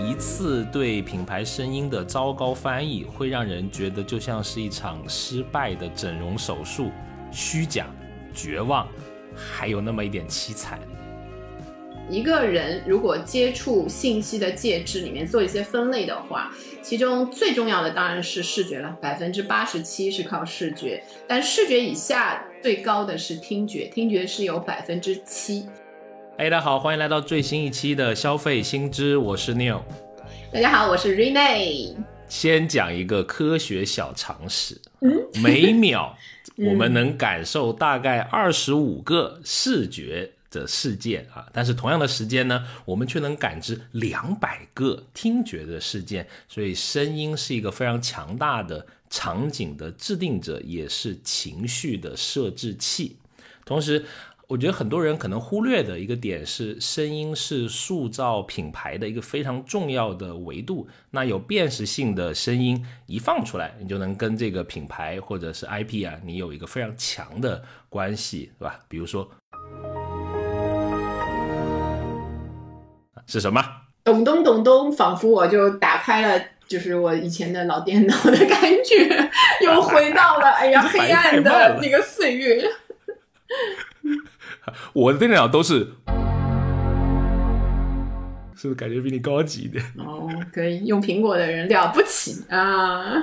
[0.00, 6.90] 一次对品牌声音的糟糕翻译，会让人觉得就像是一场失败的整容手术，
[7.30, 7.86] 虚假、
[8.32, 8.86] 绝望，
[9.34, 10.78] 还有那么一点凄惨。
[12.08, 16.50] 一个人如果接触信息的介质里面做一些分类的话，
[16.80, 25.66] 其中最重要的当然是视觉了，百分之八十七是靠视觉，但视觉以下最高的是听觉，听觉是有百分之七。
[26.38, 29.82] 哎，大家好，欢迎来到最新一期的消费新知，我是 Neil。
[30.52, 31.96] 大家好，我是 Rene。
[32.28, 34.80] 先讲一个科学小常识，
[35.42, 36.16] 每秒
[36.56, 40.30] 我们能感受大概二十五个视觉。
[40.50, 53.14] 的事件啊，但是同样的时间呢，我们却能感知两百个听觉的事件，所以声音是一个非常强大的场景的制定者，也是情绪的设置器。
[53.66, 54.02] 同时，
[54.48, 60.88] 我觉得很多人可能忽略的一个点是，声音是塑造品牌的一个非常重要的维度。
[61.10, 68.80] 那有辨识性的声音一放出来，你就能跟这个品牌或者是 IP 啊，你有一个非常强的关系，是吧？
[68.88, 69.30] 比如说。
[73.26, 73.62] 是什么？
[74.02, 79.30] 咚咚咚咚，仿佛我就打开了，就是我以前的老电脑的感觉，
[79.60, 82.64] 又回到了哎呀 黑暗的那个岁月。
[84.92, 85.88] 我的电脑都是。
[88.60, 89.84] 是不是感觉比你高级一点？
[89.98, 93.22] 哦，可以用苹果的人了不起啊！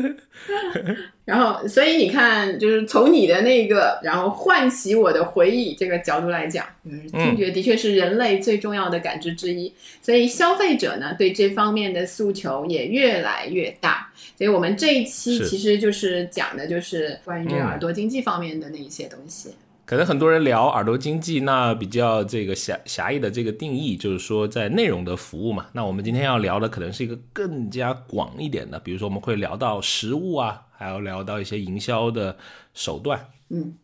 [1.24, 9.72] 然后，所以你看，就是从你的那个，然后唤起我的回忆这个角度来讲，嗯，听觉的确是人类最重要的感知之一。
[10.02, 14.12] 所以消费者呢，对这方面的诉求也越来越大。
[14.36, 19.54] 所以我们这一期其实就是讲的就是关于这个耳朵经济方面的那一些东西。
[19.90, 25.66] 可能很多人聊耳朵经济，那比较这个狭狭义的这个定义，就是说在内容的服务嘛。
[25.72, 32.36] 那我们今天要聊的可能是一个更加广一点的，比如说我们会聊到实物啊，还要聊到一些营销的
[32.72, 33.30] 手段。
[33.48, 33.74] 嗯，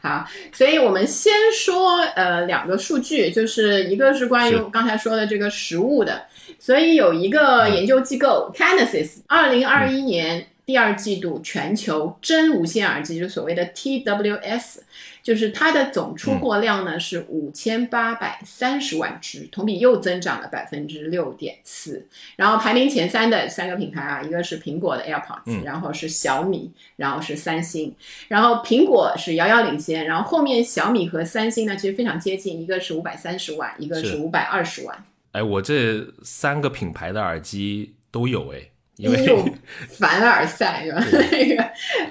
[0.00, 6.24] 好，所以我们先说呃两个数据，就是一个是关于刚才说的这个实物的，
[6.58, 14.78] 所以有一个研究机构 c a n a s i s 二零二一年第二季度全球真无线耳机，就所谓的 TWS。
[15.26, 22.06] 就是它的总出货量呢是五千八百三十万只，同比又增长了百分之六点四。
[22.36, 27.92] 然后排名前三的三个品牌啊，一个是苹果的 AirPods，然后是小米，然后是三星。
[28.28, 35.04] 然后苹果是遥遥领先，然后后面小米和三星呢其实非常接近，一个是五百三十万，一个是五百二十万。
[35.32, 38.60] 哎，我这三个品牌的耳机都有哎。
[38.96, 39.52] 因为
[39.88, 41.00] 凡尔赛是吧？
[41.30, 41.62] 那个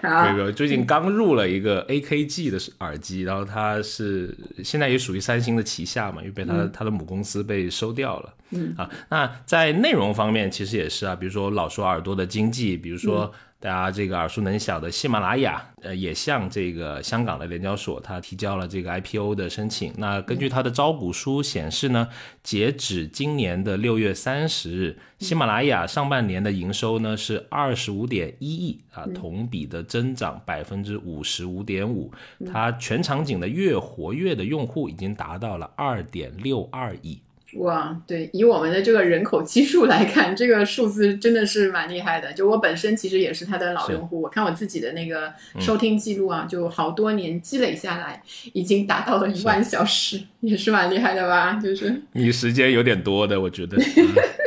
[0.07, 8.33] 啊，对对，最近刚入了一个 AKG 的耳机，然后它是现在也属于三星的旗下嘛，因为被它它的母公司被收掉了。
[8.51, 13.31] 嗯啊，那在内容方面其实也是啊，比如说老说耳朵的经济，比如说。
[13.65, 19.91] 大家这个耳熟能详的喜马拉雅，呃，也向这个香港的联交所，它提交了这个 IPO 的申请。
[19.97, 22.07] 那根据它的招股书显示呢，
[22.43, 32.13] 截止今年的六月三十日，喜马拉雅上半年的营收呢是二十五点一亿啊，同比的增长百分之五十五点五。
[32.45, 37.19] 它全场景的月活跃的用户已经达到了二点六二亿。
[37.57, 42.31] 哇，对，以我们的这个人口基数来看，这个数字真的是蛮厉害的。
[42.33, 48.21] 就我本身其实也是他的老用户，我看我自己的那个收听记录啊，就好多年积累下来，
[48.53, 51.59] 已经达到了一万小时，也是蛮厉害的吧？
[51.61, 53.77] 就是你时间有点多的，我觉得。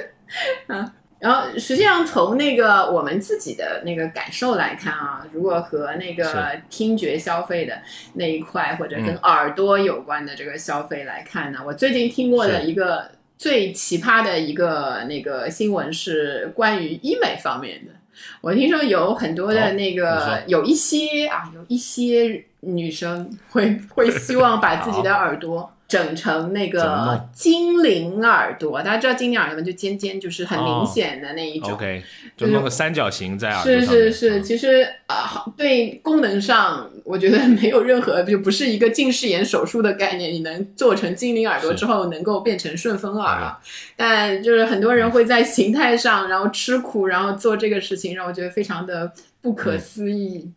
[0.69, 0.93] 啊。
[1.21, 7.77] 然后实际上从那个我们自己的那个感受来看啊，如果和那个听觉消费的
[8.15, 17.93] 那一块，或者跟耳朵有关的这个消费来看呢，我最近听过的一个最奇葩的一个那个新闻是关于医美方面的。
[18.41, 25.73] 我听说有很多的那个有一些啊，有一些女生会会希望把自己的耳朵。
[25.89, 29.65] 整成那个精灵耳朵，大家知道精灵耳朵吗？
[29.65, 31.73] 就尖尖，就是很明显的那一种。
[31.73, 32.03] OK，
[32.37, 33.87] 就弄个三角形在耳朵上。
[33.87, 40.31] 是是是，其实啊，对功能上，我觉得没有任何，就不是一个近视眼手术的概念。
[40.31, 43.59] 你能做成精灵耳朵之后，能够变成顺风耳啊？
[43.97, 49.11] 但就是很多人会在形态上，然后吃苦，然后做这个事情，让我觉得非常的
[49.41, 50.53] 不可思议。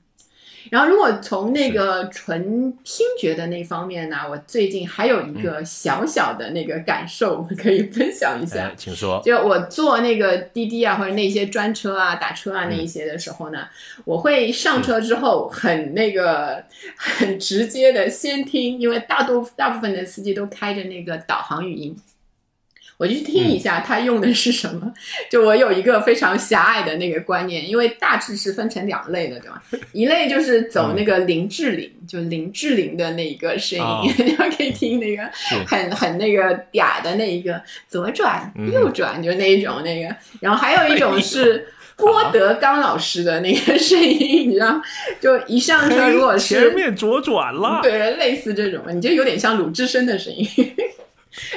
[0.71, 9.21] 然后，如果从那个纯听觉的那方面呢，我最近还有一个小小的那个感受我 可以分享一下，请说。
[9.21, 13.68] 就我坐那个滴滴啊，或者那些专车啊、打车啊那一些的时候呢，
[14.06, 16.63] 我会上车之后很那个
[16.95, 21.94] 很直接的先听，因为大多大部分的司机都开着那个导航语音。
[23.01, 24.94] 我就去听一下他用的是什么，
[25.27, 29.59] 就我有一个非常狭隘的那个观念，因为大致是分成两类的，对吧？
[29.92, 35.24] 一类就是走那个林志玲，就林志玲的那个声音， 你要可以听那个
[35.65, 40.15] 很很那个嗲的那一个左转右转，就那一种那个。
[40.39, 44.80] 然后还有一种是郭德纲老师的那个声音，你知道，
[45.19, 50.48] 就一上车如果是前面左转了，对，类似这种，你就有点像鲁智深的声音。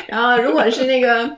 [0.07, 1.37] 然后，如果是那个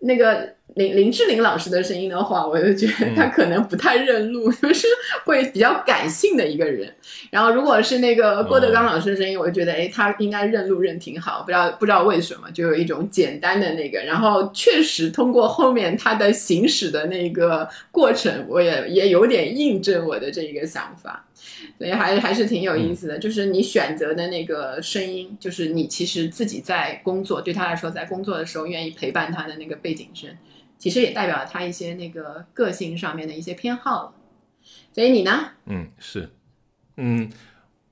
[0.00, 4.86] 那个林林志玲老师的声音的话，我就觉得他可能不太认路，就是
[5.24, 6.94] 会比较感性的一个人。
[7.30, 11.42] 然后，如果是那个郭德纲老师的声音，我就觉得哎，他应该认路认挺好。
[11.42, 13.98] 不知道不知道为什么，就有一种简单的那个。
[14.00, 21.24] 然后，确实通过后面他的行驶的那个过程，我也也有点印证我的这一个想法。
[21.78, 30.28] 所以还还是挺有意思的，就是你选择的那个声音，就是你其实自己在工作，对他来说，在工作的时候愿意陪伴他的那个背景声，
[30.76, 34.12] 其实也代表了他一些那个个性上面的一些偏好了。
[34.92, 35.52] 所以你呢？
[35.66, 36.28] 嗯，是，
[36.96, 37.30] 嗯。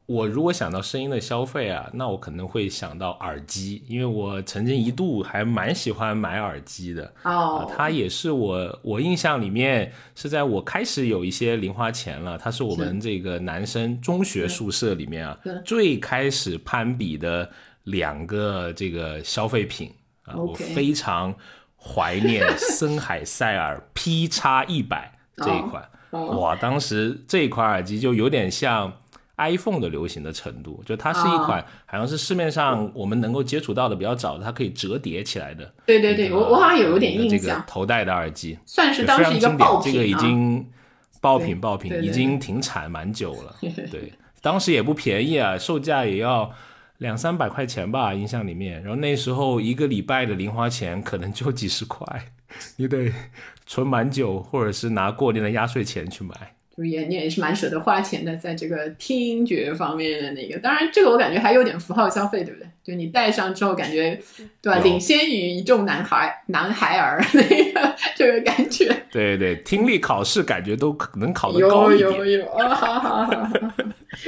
[0.07, 7.13] 我如果想到声音的消费啊，那我可能会想到耳机，因为我曾经一度还蛮喜欢买耳机的。
[7.25, 17.51] 哦，它也是我我印象里面是在我开始有一些零花钱了，它是我们这个男生中学宿舍里面啊最开始攀比的
[17.83, 19.93] 两个这个消费品
[20.23, 21.35] 啊，我非常
[21.77, 25.85] 怀念森海塞尔 P 叉一百这一款。
[26.39, 28.93] 哇，当时这一款耳机就有点像。
[29.39, 35.75] iPhone 的流行的程度，就它是一款好像是市面上我们能够接触到的比较早的，它可以折叠起来的。
[35.85, 37.63] 对对对，我我好像有有点印象。
[37.67, 40.67] 头戴的耳机算是当时一个爆品，这个已经
[41.21, 43.57] 爆品爆品，已经停产蛮久了。
[43.93, 46.51] 对，当时也不便宜啊，售价也要
[46.99, 48.83] 两三百块钱吧，印象里面。
[48.83, 52.07] 然后那时候一个礼拜的零花钱可能就几十块，
[52.77, 53.13] 你得
[53.67, 56.56] 存蛮久，或者是拿过年的压岁钱去买。
[56.85, 62.69] 也你也是蛮舍得花钱的，在这个听觉方面的那个，当然这个我感觉还有点符号消费，对不对？
[62.85, 64.19] 就你戴上之后感觉，
[64.61, 64.79] 对吧？
[64.81, 68.95] 领先于一众男孩男孩儿 那个这个感觉。
[69.11, 72.09] 对对，听力考试感觉都可能考得高一点。
[72.11, 73.51] 有有有，好好好。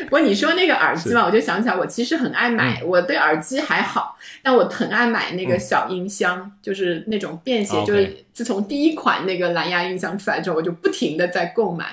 [0.05, 2.83] 不过你说那个耳机嘛，我就想起来，我其实很爱买。
[2.85, 7.83] 我对耳机还好，但我很爱买那个小音箱，就是那种便携。
[7.85, 11.87] 就是自从第一款那个蓝牙音箱出来之后，我就不停的在购买。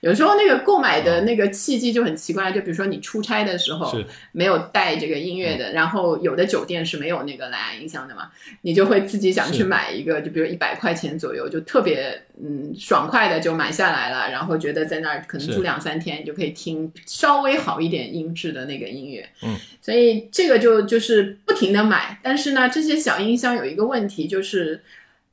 [0.00, 3.92] 有时候那个购买的那个契机就很奇怪，就比如说你出差的时候
[4.32, 8.30] 没有带这个音乐的，然后有的酒店是没有那个蓝牙音箱的嘛，
[8.62, 19.28] 你就会自己想去买一个，就比如一百块钱左右，就特别嗯爽快的就买下来了，然后觉得在那儿可能住两三天，你就可以听稍微好一点音质的那个音乐。
[19.42, 24.82] 嗯，所以这个就就是不停的买，但是呢，这些小音箱有一个问题就是。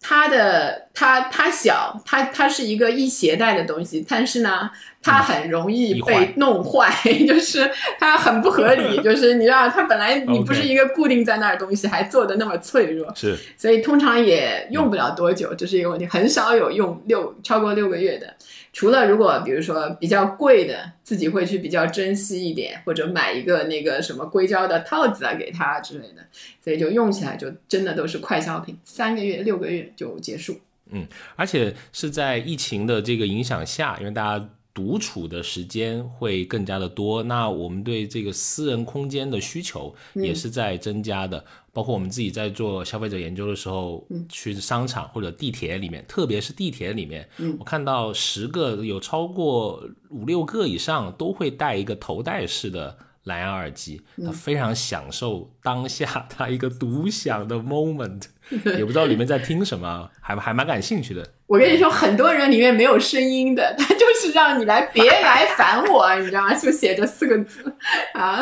[0.07, 4.69] 它的它它小，它它是一个易携带的东西，但是呢，
[5.01, 6.93] 它很容易被弄坏，
[7.27, 7.67] 就是
[7.99, 18.31] 它很不合理， 就是你知道，它本来你不是一个固定在那儿的东西，还做的那么脆弱，是，所以通常也用不了多久，这是一个问题，很少有用六超过六个月的。
[18.75, 26.27] 除了如果比如说比较贵的，自己会去比较珍惜一点，或者买一个那个什么硅胶的套子啊给他之类的，
[26.61, 30.59] 所以就用起来就真的都是快消品，三个月六个月就结束。
[30.89, 31.07] 嗯，
[31.37, 34.49] 而且是在疫情的这个影响下，因为大家。
[34.75, 41.43] 独处的时间会更加的多，那我们对这个私人空间的需求也是在增加的。
[41.71, 47.27] 包括我们自己在做消费者研究的时候，去商场或者地铁里面，特别是地铁里面，
[47.57, 52.97] 我看到十个有超过五六个以上都会带一个头戴式的。
[53.25, 61.25] 蓝牙耳机，他非常享受当下他一个独享的 moment，也不知道里面在听什么，还还蛮感兴趣的。
[61.47, 66.53] 我跟你说，很多人里面没有声音的，他就是让你来别来烦我，你知道吗？
[66.53, 67.75] 就写着四个字
[68.13, 68.39] 啊。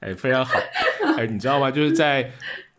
[0.00, 0.58] 哎，非常好。
[1.18, 1.70] 哎，你知道吗？
[1.70, 2.30] 就是在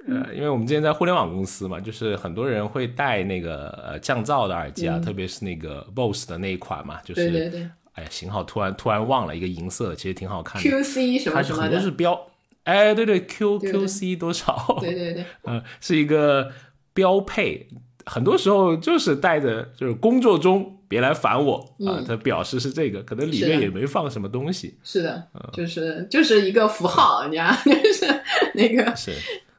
[0.07, 7.69] 呃，因为我们之前在互联网公司嘛，就是很多人会带那个呃降噪的耳机啊，特别是那个 BOSS 的那一款嘛，就是对对对。
[7.93, 10.67] 哎，型号突然突然忘了一个银色，其实挺好看的。
[10.67, 12.19] QC 什么什么的，很多是标，
[12.63, 14.77] 哎，对对，QQC 多少？
[14.81, 16.51] 对对对，嗯， 是一个
[16.93, 17.67] 标配。
[18.05, 22.03] 很多时候就是带着，就是工作中别来烦我啊。
[22.05, 24.75] 他表示是这个，可能里面也没放什么东西。
[24.83, 28.21] 是的，就是就是一个符号，你知道， 就是
[28.55, 29.11] 那个，是，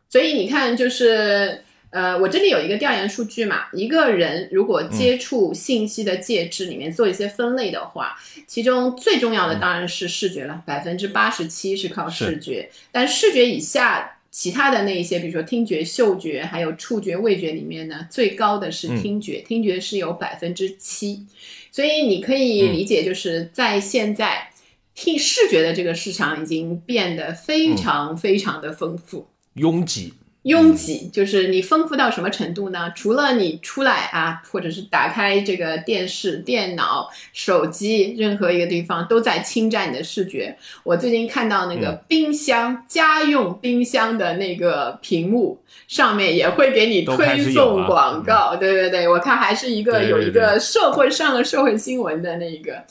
[0.09, 8.17] 所以你看，就是呃，我这里有一个调研数据嘛，一个人如果接触信息的介质里面做一些分类的话，
[8.49, 14.19] 其中最重要的当然是视觉了，百分之八十七是靠视觉，但视觉以下。
[14.35, 21.27] 其他的那一些，比如说听觉、嗅觉，还有触觉、味觉里面呢，最高的是听觉，听觉是有百分之七，
[21.71, 24.49] 所以你可以理解，就是在现在
[24.95, 30.15] 听视觉的这个市场已经变得非常非常的丰富，拥挤。
[30.43, 32.93] 拥挤就是你丰富到什么程度呢？
[32.97, 40.57] 除了你出来啊，或者是打开这个电视、电脑、手机，任何一个地方都在侵占你的视觉。
[40.83, 52.83] 我最近看到那个冰箱、家用冰箱的那个屏幕上面也会给你推送广告，对对对，我看还是一个有一个社会上了社会新闻的那个，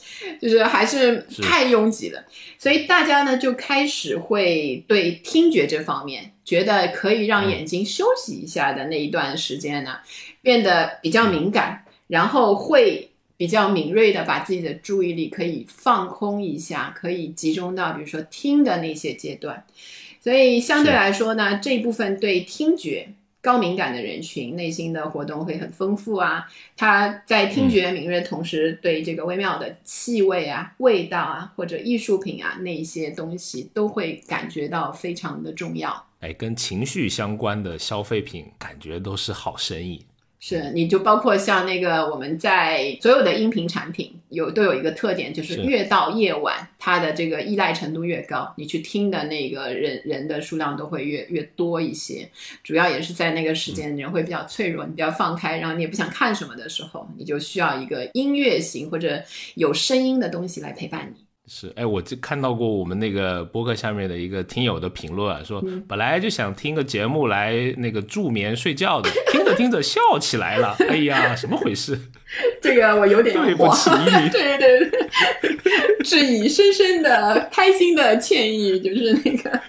[0.41, 2.24] 就是还是太拥挤了，
[2.58, 6.31] 所以大家呢就开始会对听觉这方面。
[6.51, 10.00] 觉得可以让眼睛休息一下的那一段时间呢，
[10.41, 19.65] 变得比较敏感，然后会比较敏锐的把自己的注意力可以放空一下，可以集中到比如说听的那些阶段。
[20.20, 23.08] 所以相对来说呢，这部分对听觉
[23.42, 26.48] 高敏感的人群，内心的活动会很丰富啊。
[26.78, 36.08] 他在听觉敏锐的同时，对这个微妙的气味啊、味道啊或者艺术品啊那些东西都会感觉到非常的重要。
[36.20, 40.06] 哎，跟情绪相关的消费品，感觉都是好生意。
[40.44, 52.28] 是，你就包括像那个我们在所有的音频产品有都有一个特点，就是越到夜晚，它的这个依赖程度越高，你去听的那个人人的数量都会越越多一些。
[52.64, 59.22] 主要也是在那个时间，人会比较脆弱，你比较放开，然后你也不想看什么的时候，你就需要一个音乐型或者
[59.54, 61.24] 有声音的东西来陪伴你。
[61.53, 72.00] 是，哎，我就看到过我们那个播客下面的一个听友的评论啊，说本来就想听个节目来那个助眠睡觉的，听着听着笑起来了，哎呀，什么回事？
[72.63, 75.58] 这个我有点对不起你，对 对对，
[76.05, 79.62] 致 以深深的开心的歉意，就是那个，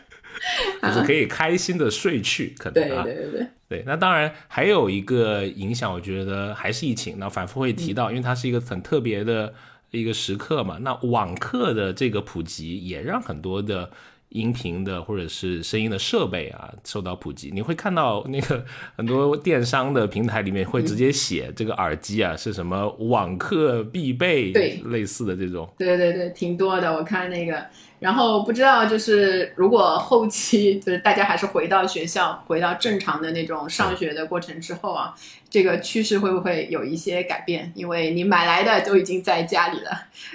[0.82, 9.52] 就是可以开心的睡去，可能啊，对对对对，对，那当然还有一个影响，我觉得还是疫情，那反复会提到，因为它是一个很特别的。
[9.92, 13.90] 一个时刻嘛，那网课的这个普及也让很多的
[14.30, 17.50] 音频的或者是声音的设备啊受到普及。
[17.52, 18.64] 你会看到那个
[18.96, 25.70] 很多电商的平台里面会直接写这个耳机啊是什么网课必备，对，类似的这种。
[25.76, 26.90] 对对对，挺多的。
[26.90, 27.62] 我看那个，
[28.02, 35.14] 然后不知道就是如果后期就是大家还是回到学校，回到正常的那种上学的过程之后啊。
[35.52, 37.70] 这个趋势会不会有一些改变？
[37.74, 39.90] 因为你买来的都已经在家里了，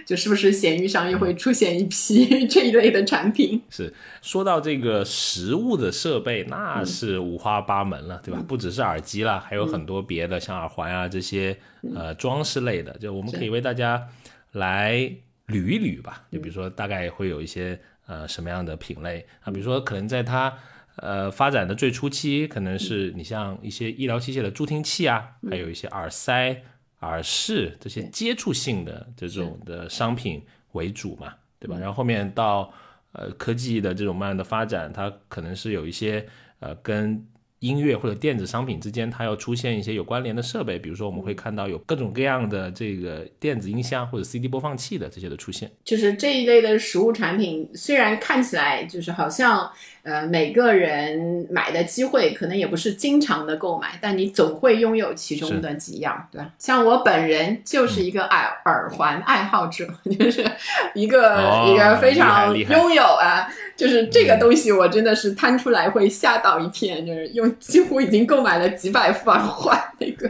[0.06, 3.60] 就是不是闲鱼上又会出现一批 这一类的产品？
[3.72, 8.40] 是说到这个实物的设备，那是五花八门了，对吧？
[8.48, 11.58] 不只是耳机了，还有很多别的，像耳环啊这些
[11.96, 14.08] 呃装饰类的，就我们可以为大家
[14.52, 15.12] 来
[15.48, 16.26] 捋一捋吧。
[16.32, 19.52] 就比如说，大概会有一些呃什么样的品类啊？
[19.52, 20.58] 比如说，可能在它。
[21.00, 26.64] 呃，发展的最初期，可能是你像一些医疗器械的助听器啊，还有一些耳塞、
[27.02, 31.78] 耳饰这些接触性的这种的商品为主嘛，对吧？
[31.78, 32.74] 然后后面到
[33.12, 36.28] 呃科技的这种慢慢的发展，它可能是有一些
[36.62, 37.24] 呃跟。
[37.60, 45.72] 音乐或者电子商品之间，它要出现一些有关联的设备，比如说我们会看到有各种各样的这个电子音箱或者 CD 播放器的这些的出现。
[45.84, 49.72] 就是这一类的实物产品，虽然看起来就是好像
[50.08, 56.50] 呃每个人买的机会可能也不是经常的购买，但你总会拥有其中的几样，对吧？
[56.58, 59.86] 像我本人就是一个耳耳环爱好者，
[60.18, 60.50] 就是
[60.94, 63.48] 一个一个非常拥有啊。
[63.76, 70.28] 就是这个东西，我真的是摊出来会吓到一片，就是用几乎已经购买了几百副耳环，那个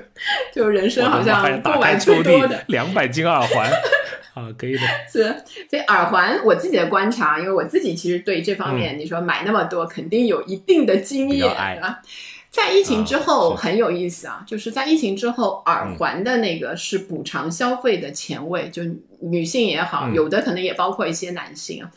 [0.54, 3.72] 就人生好像购买最多的两百斤耳环
[4.38, 4.82] 啊，可以的。
[5.12, 5.24] 是，
[5.68, 12.02] 所以耳环我自己的观察，因为我自己其实对这方面，你说买那么多，肯定有一定的经验，对吧？
[12.50, 18.84] 在疫情之后很有意思啊，就是在疫情之后，耳环的那个是补偿消费的前卫，就
[19.20, 21.92] 女性也好，有的可能也包括一些男性啊。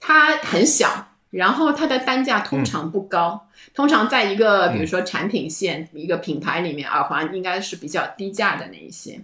[0.00, 9.18] 它很小，然后它的单价通常不高，通常在一个比如说产品线一个品牌里面，耳环应该是比较低价的那一些。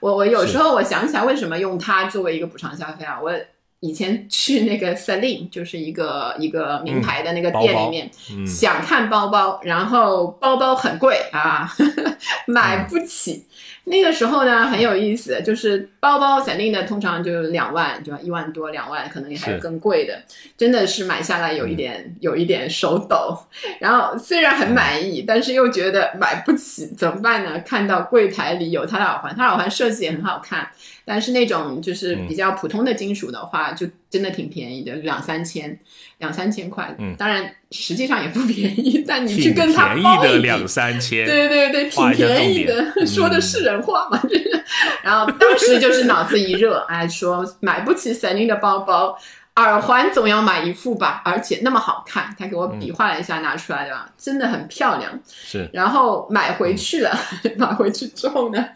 [0.00, 3.20] 我我有时候我想起来为什么用它作为一个补偿消费啊？
[3.20, 3.32] 我
[3.80, 8.10] 以前去那个 Celine，就是一个一个名牌的那个店里面，
[8.46, 11.68] 想看包包，然后包包很贵啊，
[12.46, 13.44] 买不起。
[13.84, 20.22] 那个时候呢，很有意思，就是包包闪定的通常就两万，就一万多、两万，可能也还有更贵的。
[20.56, 23.36] 真的是买下来有一点有一点手抖，
[23.80, 27.58] 然后虽然很满意，但是又觉得买不起，怎么办呢？
[27.66, 30.68] 看到柜台里有它的耳环，它耳环设计也很好看。
[31.04, 35.76] 但是那种就是比较普通的金属的话，就真的挺便宜的，两三千，
[36.18, 36.94] 两三千块。
[36.98, 44.64] 嗯，当然实际上也不便宜， 但你去跟他包的两三千，对对对，挺便宜的， 说的是人话嘛，这是。
[45.02, 49.18] 然后当时就是脑子一热，哎，说买不起 Celine 的包包。
[49.56, 55.12] 耳环总要买一副吧，而且那么好看，他给我比划了一下，拿出来的，真的很漂亮。
[55.26, 57.14] 是，然后买回去了，
[57.58, 58.66] 买回去之后呢，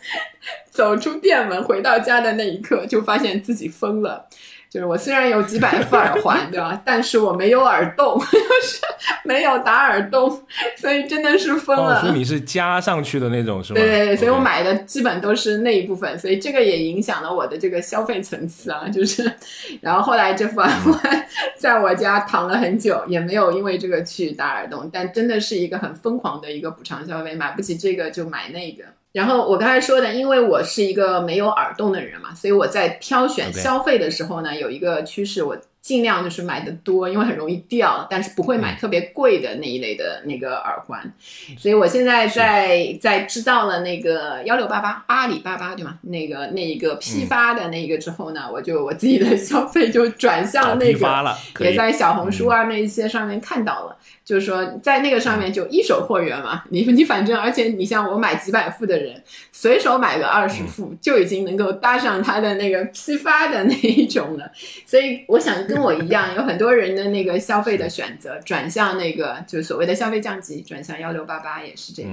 [0.71, 4.29] 走出店门回到家的那一刻，就发现自己疯了。
[4.69, 6.81] 就是我虽然有几百副耳环，对吧？
[6.85, 8.81] 但是我没有耳洞， 就是
[9.25, 10.43] 没有打耳洞，
[10.77, 12.01] 所以真的是疯了。
[12.01, 13.81] 所以你是加上去的那种，是吗？
[13.81, 18.89] 对对对，所以我买的基本都是那一部分，所以这个也影响了我的这个消费层次啊。
[18.89, 19.31] 就是，
[19.81, 28.85] 然后后来这副耳环 在我家躺了很久，也没有因为这个去打耳洞，但真的是一个很疯狂的一个补偿消费，买不起这个就买那个。
[29.17, 35.57] 然后我刚才说的，因为我是一个没有耳洞的人嘛，所以我在挑选消费的时候呢，有一个趋势，我。
[35.87, 41.01] 尽量就是买的多，因为很容易掉，但是不会买特别贵的那一类的那个耳环。
[41.57, 45.97] 所以我现在在在知道了那个幺六八八阿里巴巴对吗？
[46.03, 50.99] 那个那一个批发的那个之后呢，我就我自己的消费就转向那个，
[51.61, 53.96] 也在小红书啊那一些上面看到了，
[54.27, 64.51] 就是说在那个上面就一手货源嘛，你你反正而且你像我买几百副的人，随手买个二十副就已经能够搭上他的那个批发的那一种了。
[64.85, 65.87] 所以我想跟。
[65.87, 72.09] 我一样，有很多人的那个消费的选择转向那个，就是所谓的消费降级，转向幺六八八也是这个。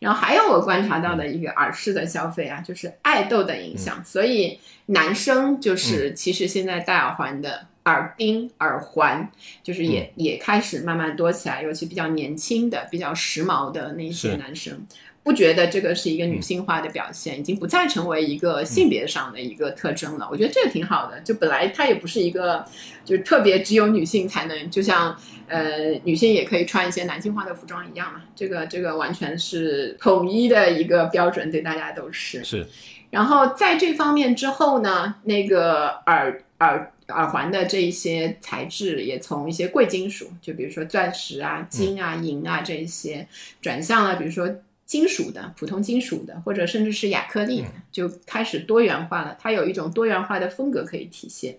[0.00, 4.04] 然后还有我观察到的一个耳饰的消费啊，就是爱豆的影响。
[4.04, 9.30] 所以男生就是其实现在戴耳环的耳钉、耳环，
[9.62, 14.86] 就是也也开始慢慢多起来，尤其比较年轻的、比较时髦的那些男生。
[15.24, 20.26] 不觉得这个是一个女性化的表现，已经不再成为一个性别上的一个特征了。
[20.28, 22.64] 我觉得这个挺好的，就本来它也不是一个，
[23.04, 28.22] 就是特别只有女性才能，就像呃女性也可以穿一些男性化的服装一样嘛。
[28.34, 32.42] 这个这个完全是统一的一个标准，对大家都是。
[32.42, 32.66] 是。
[33.10, 43.26] 然后在这方面之后呢，那个耳耳耳环的这一些材质也从一些贵金属，就比如说钻石啊、金啊、银啊这一些，
[43.60, 44.48] 转向了比如说。
[44.84, 49.34] 金属的、普通金属的，或者甚至是亚克力，就开始多元化了。
[49.40, 51.56] 它有一种多元化的风格可以体现。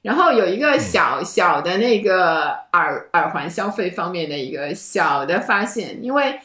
[0.00, 6.40] 然后有一个小小的那个耳耳环消费方面的一个小的发现，因为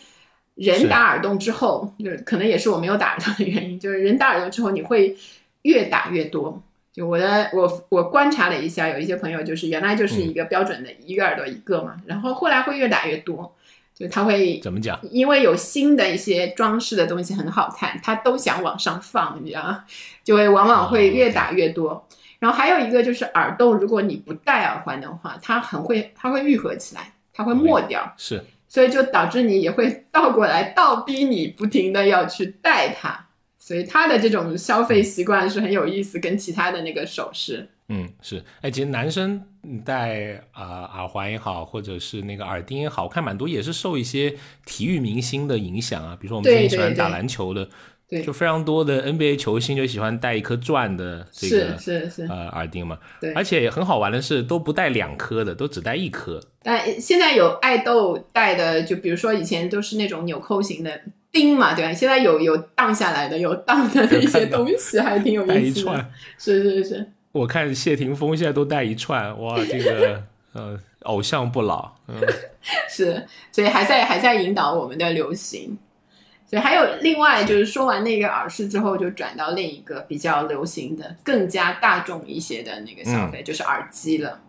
[0.56, 5.16] 人打耳洞之后，就可能也是我没有打耳洞的原因，就是人打耳洞之后你会
[5.62, 6.62] 越打越多。
[6.94, 13.56] 就我的我我观察了一下，有一些朋友就是原来就是一个标准的一个耳朵一个嘛，然后后来会越打越多。
[13.94, 15.00] 就他会怎么讲？
[15.12, 19.84] 因为有新的一些装饰的东西很好看，他都想往上放，你知道吗？
[20.24, 22.08] 就会往往会越打越多。
[22.40, 28.12] 然后还有一个就是耳洞，如果你不戴耳环的话，它很会，它会愈合起来，它会没掉。
[28.18, 33.28] 是，所以就导致你也会倒过来倒逼你不停的要去戴它。
[33.62, 37.69] 所以他的这种消费习惯是很有意思，跟其他的那个首饰。
[37.89, 39.39] 嗯，是，哎，其实男生
[39.86, 44.34] 戴啊耳环也好，或者是那个耳钉也好，我看蛮多也是受一些
[44.65, 46.17] 体育明星的影响啊。
[46.19, 47.69] 比如说我们最近喜欢打篮球的，
[48.10, 52.97] 对，就非常多的 NBA 球星就喜欢戴一颗钻的这个是是是呃耳钉嘛。
[53.19, 56.41] 对，而且很好玩的是，都不戴两颗的，都只戴一颗。
[56.63, 61.94] 但现在有爱豆戴的，就比如说以前都是那种纽扣型的钉嘛，对吧？
[61.94, 66.12] 现在有有荡下来的，有荡的那些东西，还挺有 意思的。
[66.38, 67.12] 是是是。
[67.32, 70.22] 我看谢霆锋现在都带一串，哇，这个
[70.54, 72.15] 呃，偶像不老，嗯，
[72.89, 75.78] 是，所以还在还在引导我们的流行，
[76.46, 84.41] 所以还有另外就是说完那个耳饰之后，就转到另一个比较流行的、更加大众一些的那个消费，就是耳机了。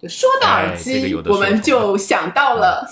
[0.00, 2.90] 就说到耳机，我们就想到了。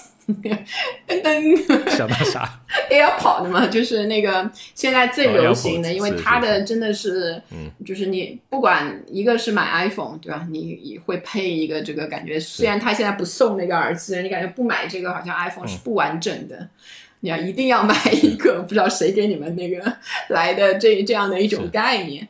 [1.08, 2.60] 噔噔，想到啥？
[2.90, 10.46] AirPod 嘛，就是那个现在最流行的，因为它的真的是，嗯，就是你不管一个是买 iPhone 对吧？
[10.50, 16.68] 你会配一个这个感觉，虽然它现在不送那个耳机，你感觉不买这个好像 iPhone 是不完整的，
[17.20, 19.96] 你要一定要买一个，不知道谁给你们那个
[20.28, 22.28] 来的这这样的一种概念。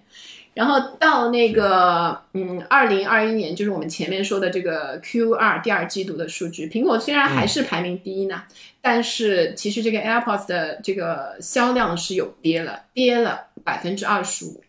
[0.54, 8.42] 然后到那个嗯，二零二一年，就是我们前面说的这个 Q 二第二季度的数据，苹果虽然还是排名第一呢，
[8.80, 14.62] 但是其实这个 AirPods 的这个销量是有跌了，跌了百分之二十五。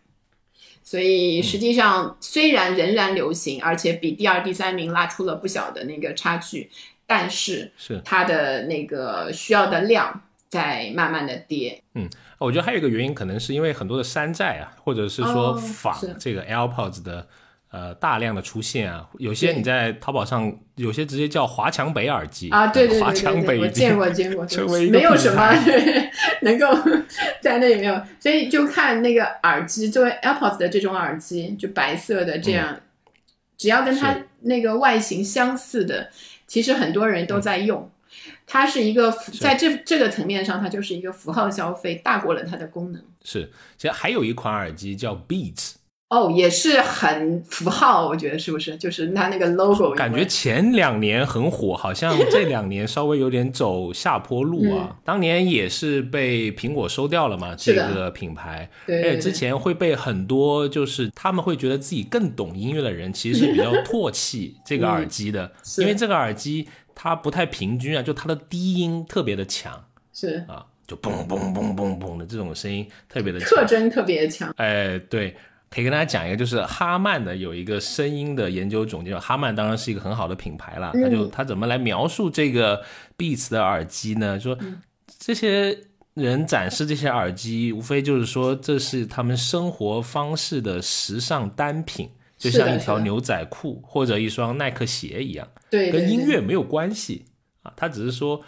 [0.85, 6.69] 所以实际上虽然仍然流行，而且比第二、第三名拉出了不小的那个差距，
[7.07, 11.81] 但是是它的那个需要的量在慢慢的跌。
[11.95, 17.27] 嗯，我觉得还有一个原因，可能是因为很多的山寨啊，或者是说哦仿这个 AirPods 的
[17.71, 26.67] 呃大量的出现啊，有些你在淘宝上，有些直接叫华强北耳机啊，对对华对对对，我强北已经见过见过，成为没有什么对 能够
[27.41, 32.79] 在那里没有，所以就看那个耳机，作为 AirPods 的这种耳机，就白色的这样，
[33.57, 36.09] 只要跟它那个外形相似的，
[36.45, 37.89] 其实很多人都在用。
[38.45, 43.03] 它是一个符在这这个层面上，它就是一个符号消费，大过了它的功能。
[43.23, 45.73] 是，其实还有一款耳机叫 Beats，
[46.09, 48.77] 哦，也是很符号，我觉得是不是？
[48.77, 54.95] 就是它那个 logo，感觉前两年很火，好像 这两年稍微有点走下坡路嗯啊。
[55.03, 58.69] 当年也是被苹果收掉了嘛，这个品牌。
[58.85, 73.49] 对对对而且之前会被很多就是他们会觉得自己更懂音乐的人，其实是比较 唾弃这个耳机的，因为这个耳机它不太平均啊，就它的低音特别的强是啊，就嘣嘣嘣嘣嘣的这种声音特别的强。
[73.49, 74.53] 特征特别强。
[74.57, 75.35] 哎，对，
[75.73, 82.83] 可以跟大家讲一个，就是哈曼的有一个声音的研究总监，哈曼当然是一个很好的品牌了，他就他怎么来描述这个
[83.17, 84.39] Beats 的耳机呢？
[84.39, 84.57] 说
[85.17, 85.77] 这些
[86.13, 92.09] 人展示这些耳机，无非就是说这是他们生活方式的时尚单品。
[92.35, 97.23] 就像一条牛仔裤或者一双耐克鞋一样，对，跟音乐没有关系
[97.61, 98.41] 啊，他只是说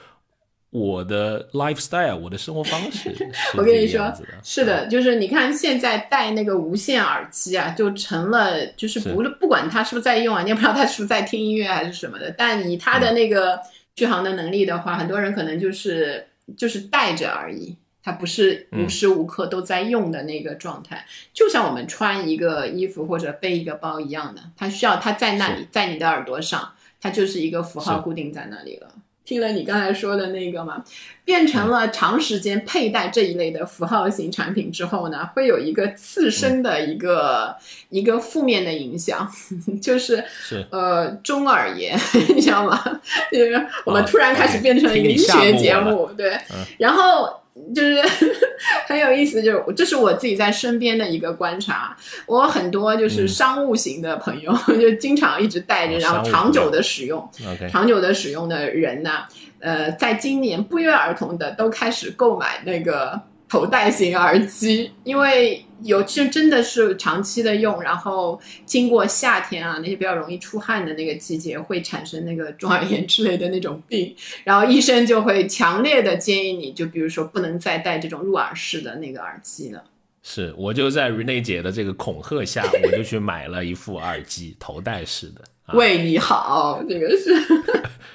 [0.76, 3.16] 我的 lifestyle，我的生活方式
[3.58, 13.58] 我跟你说是的，就是你看现在戴那个无线耳机啊，就成了就是不不管他是不是在用啊，你也不知道他是不是在听音乐还是什么的，但以他的那个
[13.96, 17.76] 续航的能力的话，很多人可能就是就是戴着而已。
[18.04, 28.88] 他不是无时无刻都在用的那个状态，就像我们穿一个衣服或者背一个包一样的，它需要它在那里，在你的耳朵上，它就是一个符号固定在那里了。
[29.26, 30.84] 听了你刚才说的那个嘛，
[31.26, 37.56] 变成了长时间佩戴这一类的符号型产品之后呢，会有一个自身的一个、
[37.90, 39.28] 一个负面的影响，
[39.82, 42.00] 就是是呃中耳炎，
[42.36, 42.80] 你知道吗？
[43.32, 46.38] 就是我们啊突然开始变成了一个医学节目，对，
[46.78, 47.42] 然后。
[47.74, 48.02] 就是
[48.88, 51.96] 很有意思，就是这是我自己在身边的一个观察。
[52.26, 57.28] 我很多就是商务型的朋友， 就经常一直带着，哦然后长久的使用。
[57.70, 59.24] 长久的使用的人呢，
[59.60, 63.20] 呃，在今年不约而同的都开始购买那个
[63.56, 74.14] 头戴型耳机，因为有些真的是长期的用，然后经过夏天啊那些比较容易出汗的那个季节，会产生那个中耳炎之类的那种病，
[74.44, 79.82] 然后医生就会强烈的建议你，就比如说不能再戴这种入耳式的那个耳机了。
[80.22, 85.42] 是我就在 Rene 姐的这个恐吓下，我就去买了一副耳机，头戴式的。
[85.68, 87.32] 啊、为你好，这个是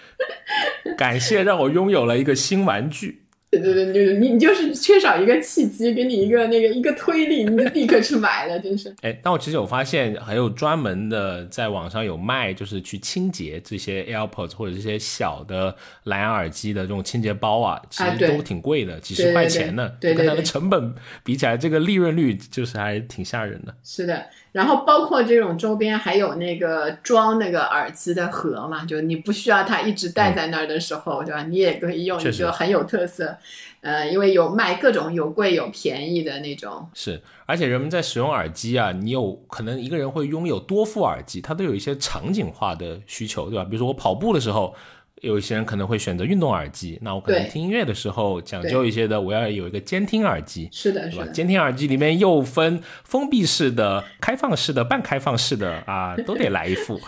[0.99, 3.20] 感谢让我拥有了一个新玩具。
[3.51, 8.95] 对对对，就是你你就是缺少一个契机，给你一个那个一个推力，你就立刻去买了，真是。
[9.03, 19.91] 哎，但我其实有发现，还有专门的在网上有卖，就是去清洁这些 AirPods 或者这些小的蓝牙耳机的这种清洁包啊，其实都挺贵的，几对对十块钱呢。
[20.01, 23.75] 对对跟它的成本比起来，这个利润率就是还挺吓人的。
[23.83, 31.45] 是的，然后包括这种周边还有那个装那个耳机的盒嘛，就你不需要它一直戴在那儿的时候，对吧？
[31.45, 33.37] 你也可以用一确实个很有特色，
[33.81, 36.89] 呃，因为有卖各种有贵有便宜的那种。
[36.95, 43.65] 是，而且人们在使用耳机啊，你有可能一个人会拥有多副耳机，它都有一些场景化的需求，对吧？
[43.65, 44.75] 比如说我跑步的时候，
[45.21, 50.69] 有一些人可能会选择运动耳机，那我可能听音乐的时候讲究一些的，我要有一个监听耳机。
[50.73, 51.27] 是的，是吧？
[51.33, 56.99] 监听耳机里面又分封闭式的、开放式的、半开放式的啊， 都得来一副。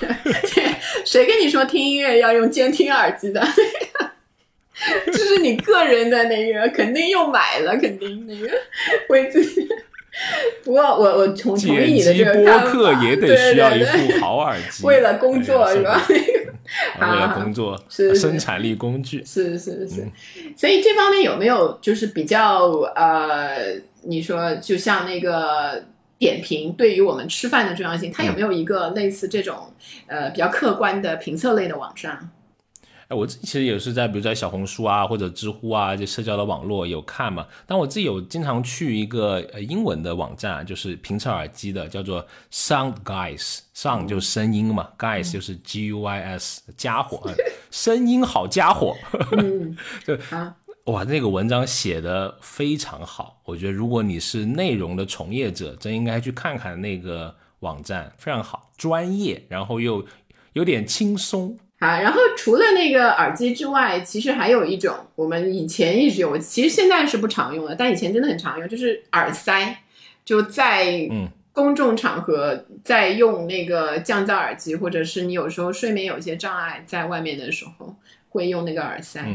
[1.06, 3.42] 谁跟你说听音乐要用监听耳机的？
[5.06, 8.50] 这是你个人的那个，肯定又买了，肯定那个
[9.08, 9.66] 为自己。
[10.62, 15.98] 不过我我同同意剪你的这个看法客也得需要一副好耳机，为了工作是吧？？
[15.98, 16.41] 受不了
[17.00, 19.24] 为了啊工作，是是生产力工具。
[19.24, 20.12] 是是是，嗯
[20.56, 25.84] 所以这方面有没有就是比较呃，你说就像那个
[26.18, 29.72] 点评对于我们吃饭的重要性，它有没有一个类似这种
[30.06, 32.30] 呃比较客观的评测类的网站？
[33.12, 47.20] 哎，我自己其实也是在比如在小红书啊或者知乎啊这社交的网络有看嘛，但我自己有经常去一个呃英文的网站，就是评测耳机的，叫做 Sound Guys，Sound 就是声音嘛，Guys 就是 G U Y S 家伙，
[47.70, 48.96] 声音好家伙，
[50.06, 50.16] 就
[50.84, 60.02] 哇，那个文章写的非常好，我觉得如果你是内容的从业者，真应该去看看那个网站，非常好，专业，然后又
[60.54, 61.58] 有点轻松。
[61.82, 69.78] 好，然后除了那个耳机之外，其实还有一种我们以前一直有，其实现在是不常用的，但以前真的很常用，就是耳塞，
[70.24, 71.08] 就在
[71.52, 77.96] 公众场合在用那个降噪耳机，或者是你有时候睡眠有些障碍，在外面的时候
[78.28, 79.26] 会用那个耳塞。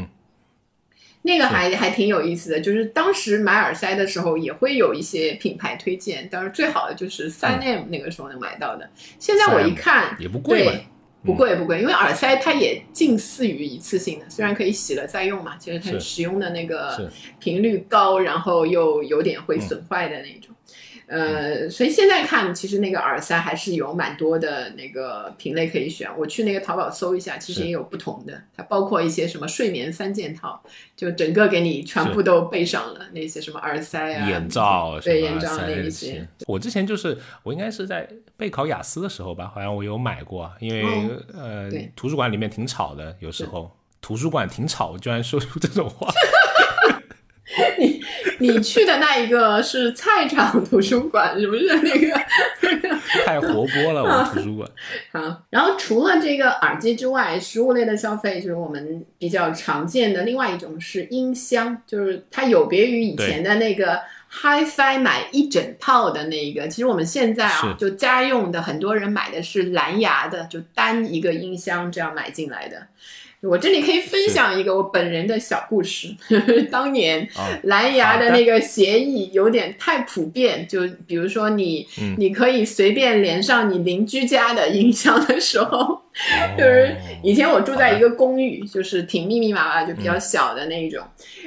[1.20, 8.88] 那个还还挺有意思的，就是当时买耳塞的时候也会有一些品牌推荐，当然最好的就是三 M 那个时候能买到的。
[9.18, 10.86] 现在我一看也不贵，
[11.24, 20.54] 不贵不贵，因为耳塞它也近似于一次性的，虽然可以洗了再用嘛，其实它使用的那个频率高，然后又有点会损坏的那种。
[21.08, 26.06] 呃，所以现在看，其实那个耳塞还是有蛮多的那个品类可以选。
[26.18, 30.62] 我去那个淘宝搜一下，其实也有不同的，它包括一些什么睡眠三件套，
[30.94, 36.28] 就整个给你全部都备上了那些什么耳塞啊、眼罩、对眼罩那一些。
[36.46, 40.84] 我之前就是我应该是在备考雅思的时候吧，好像我有买过，因为
[41.32, 46.06] 呃图书馆里面挺吵的，有时候图书馆挺吵，居然说出这种话。
[47.80, 47.87] 你
[48.38, 52.20] 你去的那一个是菜场图书馆，是不是那个？
[53.24, 54.68] 太活泼了，我图书馆。
[55.12, 60.22] 好，然后除了这个耳机之外，食物类的消费就是我们比较常见的。
[60.22, 63.98] 另外一种是音箱，就是它有别于以前的那个
[64.30, 66.68] HiFi 买一整套的那个。
[66.68, 72.86] 其实我们现在啊，就家用的很多人买的是蓝牙的，就单一个音箱这样买进来的。
[73.42, 76.08] 我这里可以分享一个我本人的小故事。
[76.70, 77.28] 当年
[77.62, 86.02] 蓝牙的那个协议有点太普遍，就比如说你，你可以随便连上你邻居家的音箱的时候，
[86.58, 91.04] 就是以前我住在一个公寓，就是挺密密麻麻，就比较小的那一种。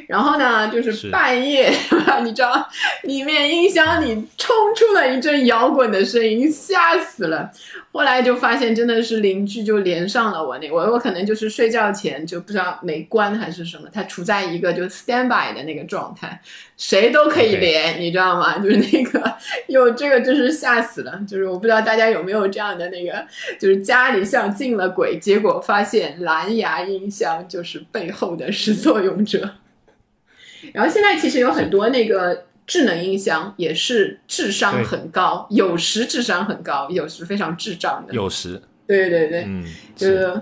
[0.08, 1.72] 然后呢，就是半夜，
[2.24, 2.68] 你知道，
[3.04, 7.52] 里面音箱里冲出了一阵摇滚的声音，吓死了。
[7.94, 16.40] 后来就发现真的是邻居就连上了我那我我可能就是睡觉前就不知道没关还是什么，它处在一个就 standby 的那个状态，
[16.82, 18.58] 谁都可以连，你知道吗？
[18.58, 23.24] 就是那个有这个就是吓死了，就是我不知道大家有没有这样的那个，
[23.60, 29.58] 就是家里像进了鬼，结果发现蓝牙音箱就是背后的始作俑者。
[30.74, 32.46] 然后现在其实有很多那个。
[32.68, 38.14] 智能音箱也是智商很高，有时智商很高，有时非常智障的。
[38.14, 40.42] 有时，对对对，嗯，就是，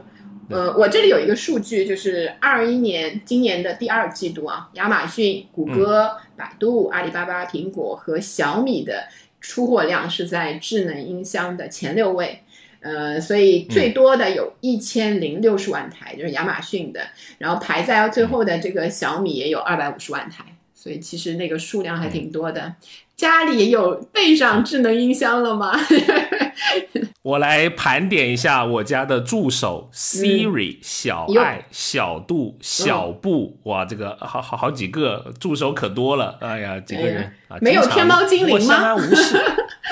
[0.50, 9.08] 呃，我这里有一个数据，就是二一年今年的第二季度啊，亚马逊、谷歌、百度、阿里巴巴、苹果和小米的
[9.40, 12.42] 出货量是在智能音箱的前六位，
[12.82, 17.02] 呃，所以最多的有一千零六十万台，就是亚马逊的，
[17.38, 20.44] 然后排在最后的这个小米也有二百五十万台。
[20.74, 22.74] 所以其实那个数量还挺多的，
[23.18, 25.78] 家里有备上智能音箱了吗？
[27.23, 38.75] 我来盘点一下我家的助手 Siri、小爱、小度、小布，哇，这个好好好几个助手可多了，哎呀，几个人啊，没有天猫精灵吗？
[38.75, 39.39] 相安无事，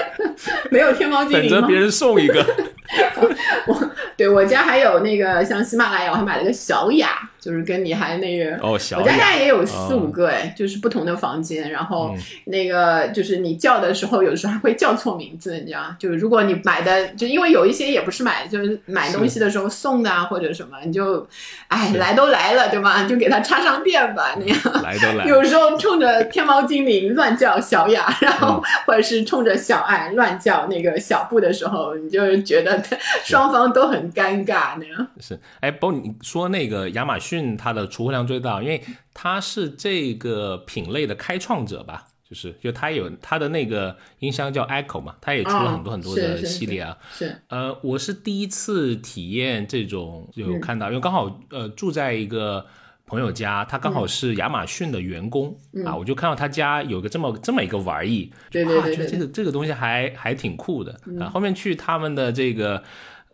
[0.71, 2.45] 没有天猫精灵等着别人送一个。
[3.67, 7.29] 我对我家还有那个像喜马拉雅，我还买了个小雅。
[7.39, 12.13] 就是跟你还那个，我家现在也有四五个哎，就是不同的房间，然后
[12.45, 21.27] 那个就是你叫的时候，有的时候还会叫错名字，你知道就是如果你买的，就因为有一些也不是买，就是买东西的时候送的啊，或者什么，你就，
[21.67, 23.03] 哎，来都来了，对吗？
[23.07, 24.59] 就给它插上电吧，那样。
[24.81, 25.25] 来都来。
[25.25, 32.81] 有时候冲着天猫精灵乱叫小雅，然后或者是冲着小爱乱叫那个小布的时候，你就觉得
[33.23, 35.07] 双方都很尴尬那样。
[35.19, 37.26] 是，哎，包你说那个亚马逊。
[37.57, 38.81] 它的出货量最大，因为
[39.13, 46.97] 它是这个品类的开创者吧，就是就它有它的那个音箱叫 Echo 嘛，它也出了很多很多的系列啊。
[47.11, 52.65] 是呃，我是第一次体验这种，有看到，因为刚好呃住在一个
[53.05, 61.29] 朋友家，他刚好是亚马逊的员工啊，我就看到他家有个这么这么一个玩意，对对对，觉得这个这个东西还还挺酷的啊。
[61.29, 62.83] 后面去他们的这个。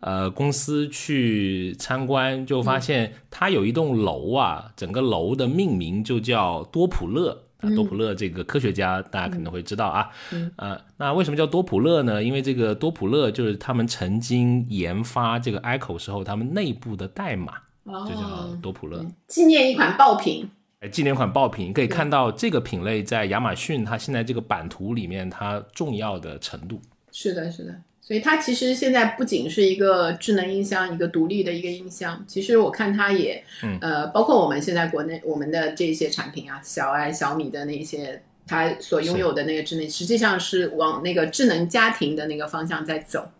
[0.05, 7.69] 呃，公司去参观就发现，它有一栋楼啊，整个楼的命名就叫多普勒啊。
[7.73, 10.09] 多普勒这个科学家，大家可能会知道啊。
[10.57, 12.21] 呃，那为什么叫多普勒呢？
[12.21, 17.53] 因为这个多普勒就是他们曾经研发这个 Echo 时候他们内部的代码
[17.85, 18.97] 哦就叫多普勒。
[18.99, 20.49] 对纪念一款爆品。
[20.81, 26.81] 哎，纪念款爆品可以看到这个品类在亚马逊它现在这个版图里面它重要的程度。
[27.13, 27.73] 是的，是的。
[28.05, 43.31] 所以它其实现在不仅是一个智能音箱，一个独立的一个音箱，其实我看它也，嗯呃，包括我们现在国内我们的这些产品啊，小爱、小米的那些，它所拥有的那个智能，实际上是往那个智能家庭的那个方向在走，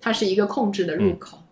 [0.00, 1.42] 它是一个控制的入口。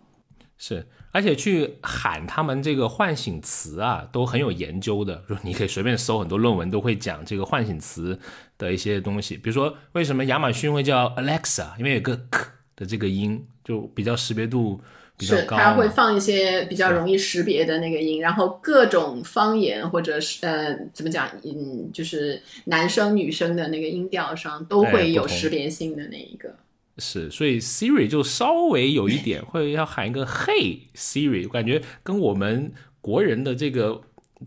[0.57, 5.21] 是，而且去喊他们这个唤醒词啊，都很有研究的。
[5.27, 8.17] 说你可以随便搜，很多论文都会讲这个唤醒词
[8.57, 9.35] 的一些东西。
[9.35, 11.77] 比如说，为什么亚马逊会叫 Alexa？
[11.77, 12.45] 因为有个 k
[12.81, 14.81] 的这个音，就比较识别度
[15.15, 15.87] 比较是，高它会。
[15.87, 26.55] 放一些比较容易识别的那个音，然后各种方言或者是呃怎么讲，嗯，就是男生女生的那个音调上都哎会有识别性的那一个。
[26.97, 34.01] 是，所以 Siri 就稍微有一点会要喊一个 Hey Siri，我感觉跟我们国人的这个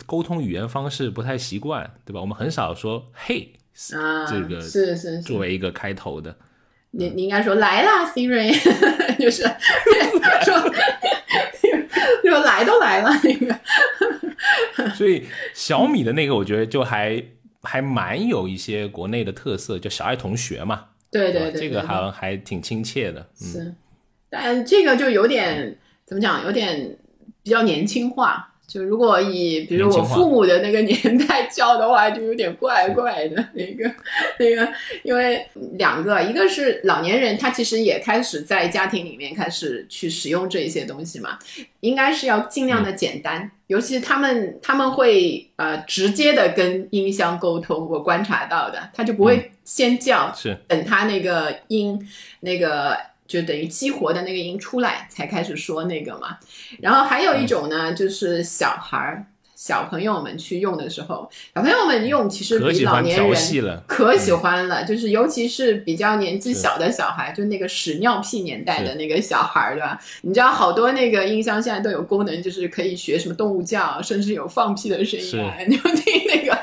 [0.07, 2.21] 沟通语言方式不太习惯，对吧？
[2.21, 3.51] 我们很少说 Hey
[3.97, 6.37] 啊，这个是是是，作为一个开头的。
[6.97, 8.53] 你你应该说来啦，Siri，
[9.19, 9.43] 就是
[10.45, 10.55] 说
[12.25, 13.59] 说来都来了那个，
[14.95, 17.23] 所以小米的那个，我觉得就还
[17.63, 23.21] 还蛮有一些国内的特色，就小爱同学嘛，吧对对对，对这个好像还挺亲切的。
[23.43, 23.75] 嗯，是，
[24.31, 25.77] 但这个就有点
[26.07, 26.97] 怎么讲，有点
[27.43, 28.54] 比较年轻化。
[28.67, 33.89] 就如果以比如我父母的那个年代教的话，就有点怪怪的那个
[34.39, 34.69] 那个，
[35.03, 41.39] 因为两个，一个是老年人，他其实也开始在家庭里面开始去使用这一些东西嘛，
[41.81, 50.59] 应该是要尽量的简单，尤其他们他们会呃直接的跟音箱沟通，我观察到的，他就不会先叫，是。
[50.67, 51.99] 等他那个音
[52.41, 52.97] 那个
[53.27, 56.39] 就等于激活的那个音出来，才开始说那个嘛。
[56.81, 59.27] 然后还有一种呢，就是小孩儿、
[59.65, 63.81] 小朋友们去用的时候，小朋友们用其实比老年人。
[63.87, 69.99] 可喜欢了，就是尤其是比较年纪小的小孩，就那个屎尿屁年代的那个小孩儿，对吧？
[70.21, 76.55] 你知道好多那个音箱现在都有功能，就是可以学什么动物叫，甚至有放屁的声音啊， 你就听那个。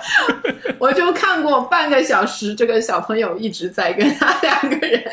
[0.78, 5.04] 我就看过半个小时，这个小朋友一直在跟他两个人，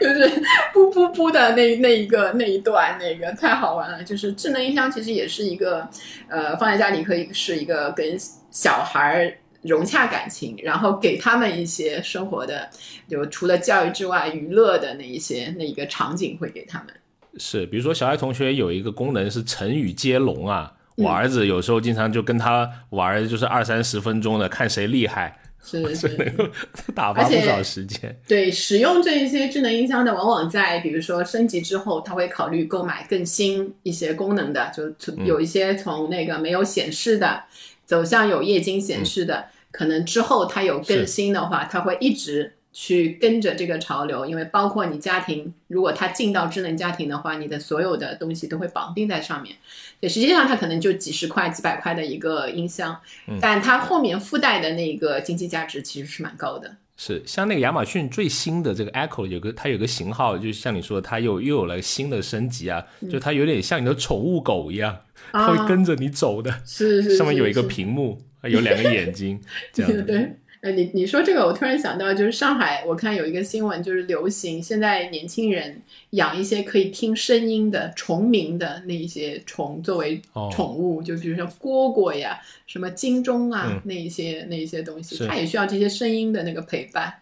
[0.00, 0.30] 就是
[0.72, 4.02] 噗噗噗的那那一个那一段，那个太好玩了。
[4.02, 5.86] 就是智能音箱其实也是一个，
[6.28, 8.16] 呃，放在家里可以是一个跟
[8.50, 12.70] 小孩儿融洽感情，然后给他们一些生活的，
[13.08, 16.94] 就除了教育之外，娱乐的那一些那一个场景会给他们。
[17.38, 26.44] 是，比如说小爱同学有一个功能是成语接龙啊，嗯我儿子有时候经常就跟他玩，就是二三十分钟的，看谁厉害，是是， 能够
[26.94, 28.14] 打发不少时间。
[28.28, 37.42] 对，使用这一些智能音箱的，往往在比如说升级之后，他会考虑购买更新一些功能的，就从有一些从那个没有显示的，
[37.86, 49.54] 走向有液晶显示的，可能之后它有更新的话，它会一直去跟着这个潮流，因为包括你家庭，如果它进到智能家庭的话，你的所有的东西都会绑定在上面。
[50.00, 53.00] 对，实际上它可能就几十块、几百块的一个音箱，
[53.40, 56.76] 但它后面附带的那个经济价值其实是蛮高的。
[56.96, 64.96] 是像那个亚马逊最新的这个 Echo 有个它有个型号，就像你说，它又又有了新的升级啊，就它有点像你的宠物狗一样，
[65.32, 69.40] 它会跟着你走的，是是，上面有一个屏幕，有两个眼睛，
[69.72, 70.02] 这样子。
[70.02, 87.12] 对对，呃，你你说这个，我突然想到，就是上海，我看有一个新闻，就是流行现在年轻人养一些可以听声音的虫鸣的那一些虫作为哦宠物，就比如说蝈蝈呀、什么金钟啊、嗯那一些那一些东西，是它也需要这些声音的那个陪伴。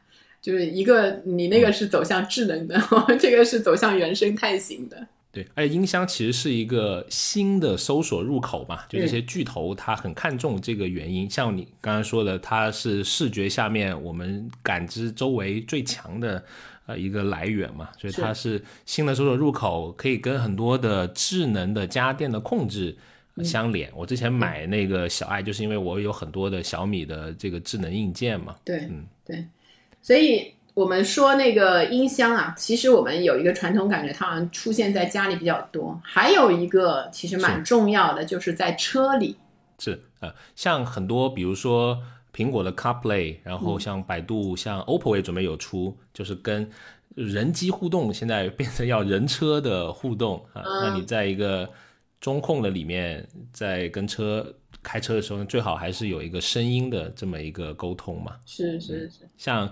[0.40, 2.80] 就是一个你那嗯个是走向智能的，
[3.18, 5.08] 这个是走向原生态型的。
[5.32, 11.28] 对，而且音箱其实是一个新的搜索入口嘛，就这些巨头他很看重这个原因。
[11.28, 16.44] 像你刚刚说的，它是视觉下面我们感知周围最强的
[16.86, 22.96] 呃一个来源嘛，所以它是新的搜索入口，可以跟很多的智能的家电的控制。
[23.34, 28.54] 呃相连，我之前买那个小爱，就是因为我有很多的小米的这个智能硬件嘛。
[28.62, 29.42] 对，嗯对，
[30.02, 36.00] 所以我们说那个音箱啊，其实我们有一个传统感觉，它好像出现在家里比较多。
[36.02, 39.36] 还有一个其实蛮重要的，就是在车里。
[39.78, 42.00] 是呃，像很多比如说
[42.34, 46.70] 苹果的 CarPlay，然后像百度、像 OPPO 也准备有出，就是跟
[47.14, 50.62] 人机互动，现在变成要人车的互动啊。
[50.64, 51.68] 那你在一个
[52.20, 58.36] 中控的里面，在跟车开车的时候，最好还是有一个声音的这么一个沟通嘛。
[58.46, 59.70] 是是是，像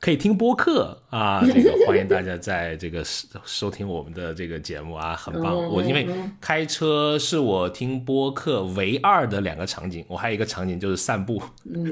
[0.00, 5.56] 可以听播客啊， 这个欢迎大家在这个收收听我们的这个节目啊， 很棒。
[5.56, 6.06] 我因为
[6.40, 11.42] 开车是我听播客唯二的两个场景，我还有一个场景就是散步。
[11.64, 11.84] 嗯，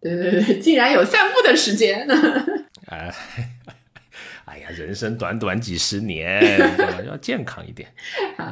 [0.00, 2.06] 对对对，竟然有散步的时间。
[2.88, 3.14] 哎。
[4.46, 6.40] 哎呀， 人生短短几十年，
[7.06, 7.88] 要健康一点。
[8.38, 8.44] 好，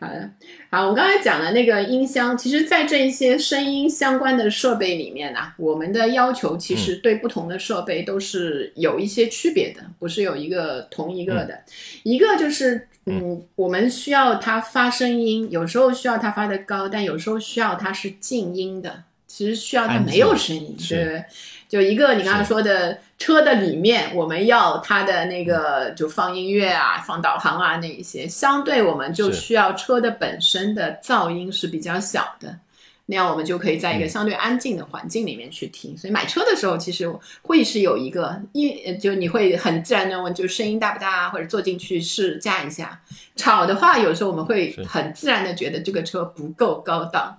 [0.00, 0.30] 好的，
[0.70, 0.88] 好。
[0.88, 11.62] 我刚才讲的那个音箱，其实，在这一些声音相关的设备里面呢，我们的要求其实对不同的设备都是有一些区别的，不是有一个同一个的。
[12.02, 19.04] 一个就是，嗯，我们需要它发声音，有时候需要它发的高，但有时候需要它是静音的。
[19.36, 21.22] 其实需要它没有声音，对。
[21.68, 32.56] 就一个你刚才说的车的里面，我们要它的那个就放音乐啊、放导航啊那一些，相对我们就需要车的本身的噪音是比较小的，
[33.04, 35.94] 那样我们就可以在一个相对安静的环境里面去听。
[35.98, 37.06] 所以买车的时候，其实
[37.42, 42.98] 会是有一个一就你会很自然的问，就声音大不大啊，或者坐进去试驾一下。
[43.34, 47.36] 吵的话，有时候我们会很自然的觉得这个车不够高档。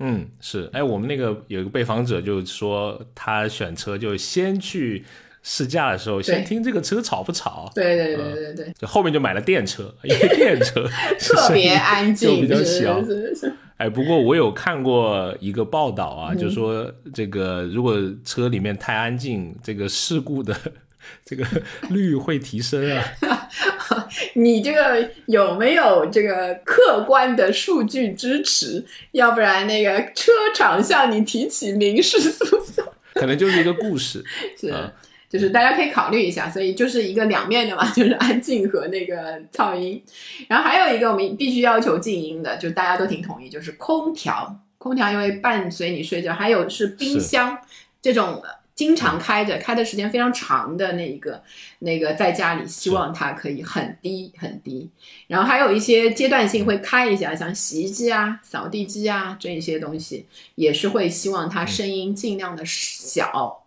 [0.00, 5.04] 嗯，是，哎，我们那个有一个被访者就说，他选车就先去
[5.42, 7.70] 试驾的时候，先听这个车吵不吵。
[7.74, 10.88] 对对对对对，就后面就买了电车， 因为电车
[11.20, 13.00] 特别安静， 就比较小。
[13.76, 20.54] 哎，不过我有看过一个报道啊，就说这个如果车里面太安静，这个事故的。
[21.24, 21.44] 这个
[21.90, 23.04] 率会提升啊！
[24.34, 28.84] 你这个有没有这个客观的数据支持？
[29.12, 32.84] 要不然那个车厂向你提起民事诉讼，
[33.14, 34.24] 可能就是一个故事。
[34.56, 34.72] 是，
[35.28, 36.48] 就是大家可以考虑一下。
[36.48, 40.02] 所以就是一个两面的嘛，就是安静和那个噪音。
[40.48, 44.60] 然后还有一个我们必须要求静音的，就大家都挺同意，就是空调。
[44.78, 47.58] 空调因为伴随你睡觉，还有是冰箱
[48.00, 48.42] 这种。
[48.80, 51.42] 经常开着，开的时间非常长的那一个，
[51.80, 54.88] 那个在家里希望它可以很低很低，
[55.26, 60.24] 然后还有一些阶段性会开一下，像洗衣机啊、扫地机啊这一些东西，
[60.54, 63.66] 也是会希望它声音尽量的小。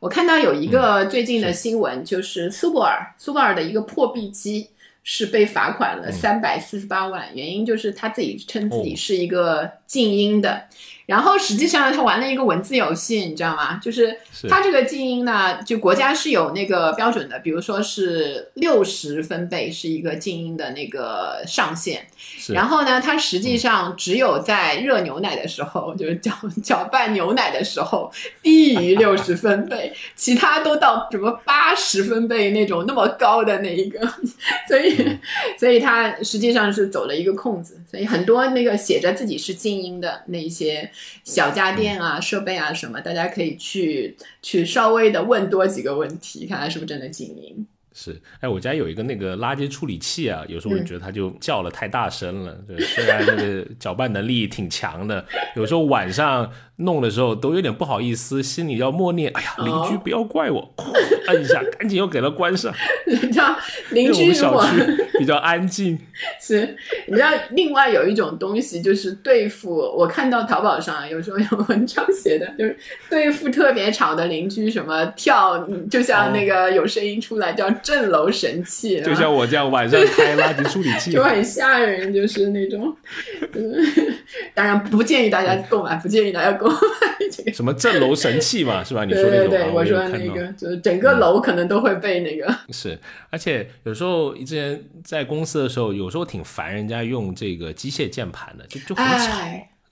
[0.00, 4.70] 我看到有一个最近的新闻，就是苏泊尔，苏泊尔的一个破壁机
[5.02, 10.68] 是被罚款了三百四十八万，原因就是他自己称自己是一个静音的。
[11.06, 13.80] 然后实际上他玩了一个文字游戏，你知道吗？
[13.82, 14.16] 就是
[14.48, 22.06] 他这个静音呢，就国家是有那个标准的，比如说是六十分贝是一个静音的那个上限。
[22.48, 26.32] 然后呢，它实际上只有在热牛奶的时候，就是搅
[26.62, 34.00] 搅拌牛奶的时候低于六十分贝，其他都到什么八十分贝那种那么高的那一个，
[34.68, 35.18] 所以
[35.58, 40.90] 所以它实际上是走了一个空子，所以很多那个写着自己是静音的那些。
[41.24, 47.66] 小家电啊，设备啊，什么，大家可以去去稍微的问多几个问题，看看是不是真的静音。
[47.94, 55.24] 是，哎，我家有一个那个垃圾处理器啊，有时候我觉得它就叫了太大声了，对，虽然那个搅拌能力挺强的，
[55.56, 56.50] 有时候晚上。
[56.76, 60.74] 弄的时候都有点不好意思，心里要默念：“哎呀，邻居不要怪我。”
[61.28, 62.72] 按一下，赶紧又给它关上。
[63.06, 63.56] 你知道，
[63.90, 64.82] 邻居小区
[65.18, 65.98] 比较安静。
[66.40, 69.72] 是，你知道，另外有一种东西就是对付。
[69.72, 72.76] 我看到淘宝上有时候有文章写的，就是
[73.08, 79.00] 对付特别吵的邻居，什么跳，就像那个有声音出来叫震楼神器。
[79.06, 82.92] 就像我这样晚上开垃圾处理器，就很吓人，就是那种。
[84.54, 86.70] 当然不建议大家购买，不建议大家购。
[87.52, 89.04] 什么镇楼神器嘛，是吧？
[89.04, 92.54] 你说那种，对对对，我说那个，就是整个楼可能都会被那个。
[92.72, 92.98] 是，
[93.30, 99.40] 而且有时候之前在公司的时候，有时候挺烦人家用这个机械键盘的，就就很吵。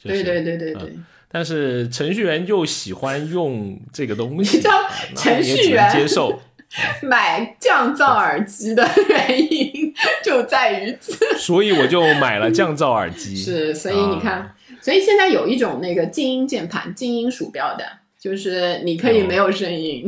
[0.03, 0.97] 对对对对对。
[1.33, 4.75] 但是程序员又喜欢用这个东西， 你知道
[5.16, 6.41] 程序员接受
[7.03, 9.93] 买降噪耳机的原因
[10.23, 11.16] 就在于此。
[11.39, 13.37] 所以我就买了降噪耳机。
[13.37, 14.55] 是，所以你看。
[14.81, 17.85] 所以现在有一种那个静音键盘、静音鼠标的，
[18.18, 20.05] 就是你可以没有声音，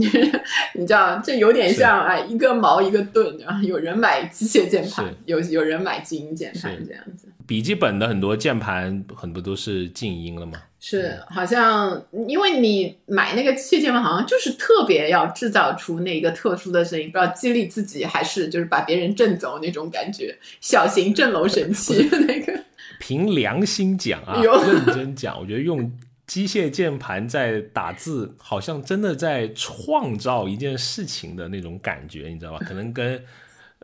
[0.74, 7.28] 你知道，这有点像哎，一个矛一个盾，有人买机械键盘，有有人买静音键盘这样子。
[7.46, 10.52] 笔记本的很多键盘很多都是静音了吗？
[10.78, 22.52] 是，好像因为你买那个机械键盘，好像就是特别要制造出那个特殊的声音，不知道激励自己还是就是把别人震走那种感觉，小型震楼神器 那个。
[22.98, 25.90] 凭良心讲啊，认真讲， 我觉得用
[26.26, 32.58] 机械键盘在打字，好像真的在创造一件事情的那种感觉，你知道吧？
[32.66, 33.22] 可能跟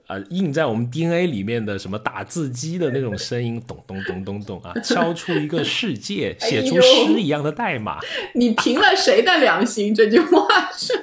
[0.07, 7.99] 呃印在我们 DNA 里面的什么打字机的那种声音，咚咚咚咚咚啊， 敲出一个世界，写出诗一样的代码。
[8.35, 9.95] 你凭了谁的良心？
[9.95, 10.95] 这句话是。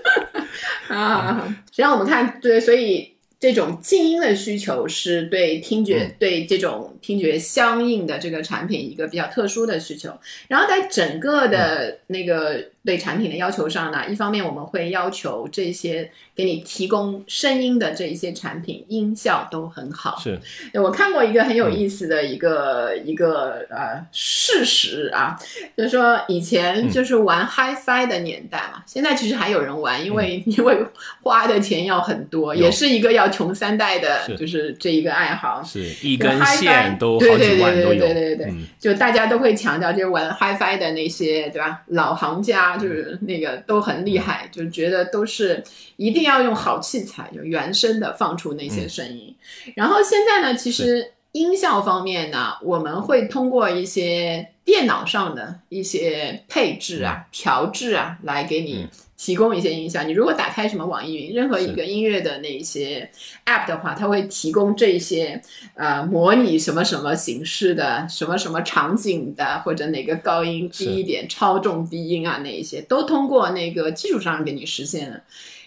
[0.87, 3.14] 啊，实际上我们看对，所以。
[3.45, 10.11] 这种静音的需求是对听觉、对这种听觉相应的这个产品一个比较特殊的需求。
[10.47, 20.17] 然后在整个的那个对产品的要求上呢，一方面我们会要求这些给你提供声音的这一些产品音效都很好。
[20.17, 20.39] 是，
[20.73, 25.37] 我看过一个很有意思的一个一个呃事实啊，
[25.77, 30.77] 就是说以前就是玩 HiFi 的年代嘛，现在其实还有人玩，因为 因为
[31.21, 33.25] 花的钱要很多，也是一个要。
[33.35, 37.99] 穷三代的，就是这一个爱好，是一根线都好几万都有。
[37.99, 41.81] 对对对对对，就大家都会强调，就是玩 HiFi 的那些，对吧？
[41.87, 45.63] 老行家就是那个都很厉害，就觉得都是
[45.97, 49.35] 一定要用好器材，就原声的放出那些声音。
[49.75, 58.87] 然后现在呢，其实音效方面呢，我们会通过一些电脑上的一些配置啊、调制啊，来给你。
[59.17, 63.09] 提供一些音效，你如果打开什么网易云，任何一个音乐的那一些
[63.45, 65.41] app 的话，它会提供这些
[65.75, 75.21] 呃模拟什么什么形式的什么什么场景的，或者哪个高音低一点、超重低音啊，那一些都通过那个技术上给你实现了。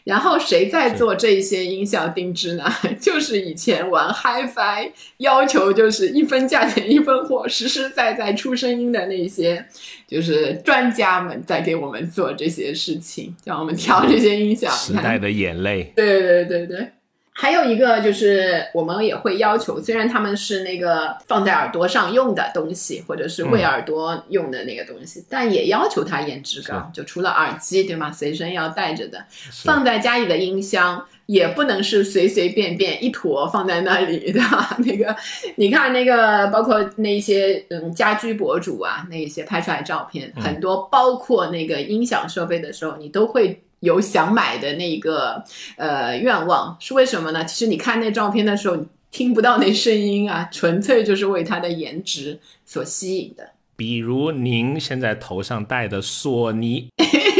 [0.04, 2.64] 然后谁在做这些音效定制呢？
[2.98, 9.66] 就是以前玩 HiFi 要求就是一分价钱一分货，实实在在出声音的那些，
[10.06, 14.72] 就是专家们在给我们做这些事情，叫我们调这些音响。
[14.72, 15.92] 时代的眼泪。
[15.96, 16.92] 对对对对。
[17.40, 26.90] 还有一个就是，我们也会要求，虽然他们是那个放在耳朵上用的东西，或者是为耳朵用的那个东西，但也要求它颜值高。
[26.92, 28.10] 就除了耳机，对吗？
[28.10, 29.24] 随身要带着的，
[29.62, 34.40] 放在家里的音箱也不能是随随便便一坨放在那里的。
[34.84, 35.16] 那个，
[35.56, 43.62] 你看那个，包括那些嗯家居博主啊，那些拍出来照片，很多包括那个音响设备的时候，你都会。
[43.80, 45.40] 有想买的那个
[45.76, 47.44] 呃愿望是为什么呢？
[47.44, 53.50] 其实你看那照片的时候，你听不到那声音啊，纯粹就是为它的颜值所吸引的。
[53.76, 56.88] 比如您现在头上戴的索尼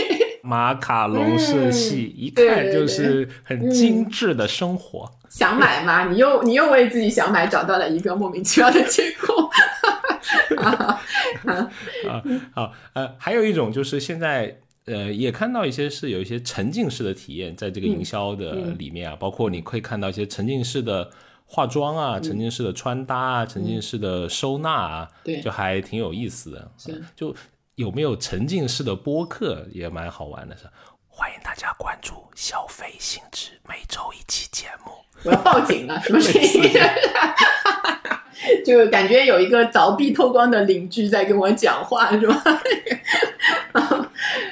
[0.49, 5.11] 马卡龙色系，一看就是很精致的生活。
[5.28, 6.09] 想买吗？
[6.11, 9.51] 你又你又为自己想买找到了一个莫名其妙的借口。
[10.57, 10.99] 啊
[12.55, 14.59] 好呃，还有一种就是现在。
[14.90, 21.11] 呃，也看到一些是有一些沉浸式的体验，在这个营销的里面啊，包括你可以看到一些沉浸式的
[21.44, 26.70] 化妆啊，沉浸式的穿搭啊，沉浸式的收纳啊，对，就还挺有意思的。
[27.14, 27.36] 就
[27.79, 30.64] 有没有沉浸式的播客也蛮好玩的，是
[31.07, 34.91] 欢迎大家关注消费性质每周一期节目。
[35.22, 36.72] 我要报警了，什么声音？
[38.64, 42.43] 就感觉有一个凿壁偷光的邻居在跟我讲话，是吧？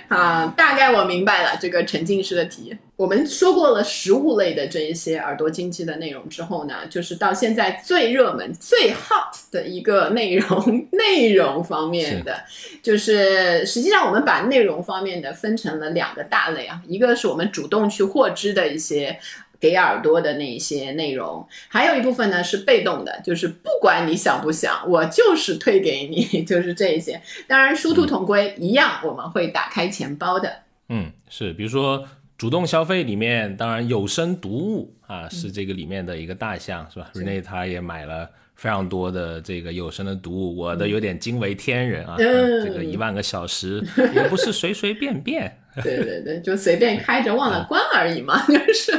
[0.09, 2.79] 啊，大概我明白了这个沉浸式的体验。
[2.95, 12.41] 我们说过了食物类的这一些耳朵经济的内容之后呢，就是到现在最热门、最 hot 的一个内容，内容方面的，
[12.83, 19.19] 就是实际上我们把内容方面的分成了两个大类啊，一个是我们主动去获知的一些。
[19.61, 27.21] 给耳朵的那些内容，还有一部分呢是被动的，就是不管你想不想，我就是推给你， 就是这些。
[27.47, 30.63] 当然殊途同归，一样我们会打开钱包的。
[30.89, 32.07] 嗯，是，比如说
[32.39, 43.85] 主动消费里面，当然有声读物啊是这个里面的一个大项，是吧？Rene 他也买了非常多的这个有声的读物，我的有点惊为天人啊，这个一万个小时
[44.15, 45.59] 也不是随随便便。
[45.85, 48.93] 对对对，就随便开着忘了关而已嘛， 就是。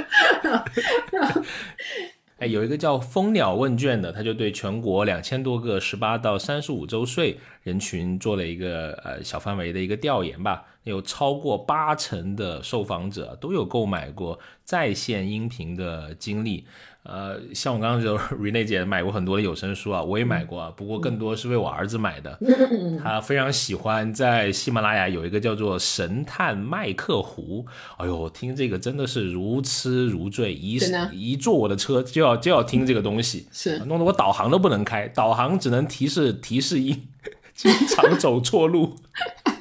[2.38, 16.68] 哎，有一个叫蜂鸟问卷的，他就对全国两千多个十八到三十五周岁人群做了一个呃小范围的一个调研吧，有超过八成的受访者都有购买过在线音频的经历。
[17.08, 22.38] 呃，像我刚刚就 Rene 姐买过很多的有声书啊，我也买过啊，不过更多是为我儿子买的。
[23.02, 30.78] 他非常喜欢在喜马拉雅有一个叫做神探麦克胡，哎呦，听这个真的是如痴如醉，一
[31.14, 33.80] 一坐我的车就要就要听这个东西，是。
[33.86, 37.08] 弄得我导航都不能开，导航只能提示提示音，
[37.56, 38.98] 经常走错路。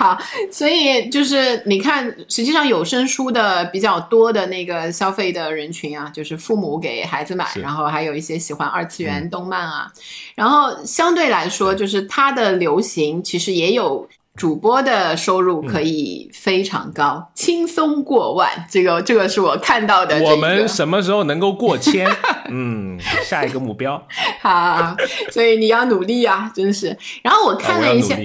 [0.00, 0.16] 好，
[0.50, 9.92] 所以就是你看，实际上有声书的比较多的那个消费的人群啊，就是父母给孩子买，然后还有一些喜欢二次元动漫啊，
[10.34, 18.48] 然后相对来说，就是它的流行其实也有主播的收入可以非常高，轻松过万。
[18.70, 20.18] 这个这个是我看到的。
[20.22, 22.10] 我们什么时候能够过千？
[22.48, 24.02] 嗯，下一个目标。
[24.40, 24.96] 好，
[25.30, 26.96] 所以你要努力啊，真是。
[27.22, 28.16] 然后我看了一下。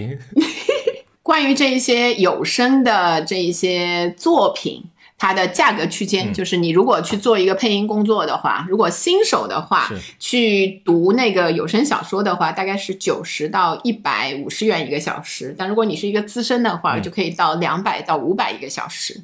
[1.26, 4.84] 关于这一些有声的这一些作品。
[5.26, 15.56] 它的价格区间就是你如果去做一个配音工作的话，如果新手的话去读那个有声小说的话，大概是九十到一百五十元一个小时。
[15.58, 19.20] 但如果你是一个资深的话，就可以到两百到五百一个小时。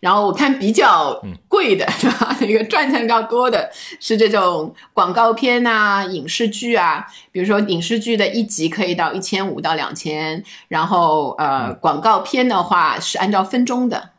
[0.00, 1.86] 然后我看比较贵的，
[2.40, 14.13] 那个赚钱比较多的是这种广告片啊、影视剧啊，比如说影视剧的一集可以到一千五到两千，然后呃广告片的话是按照分钟的。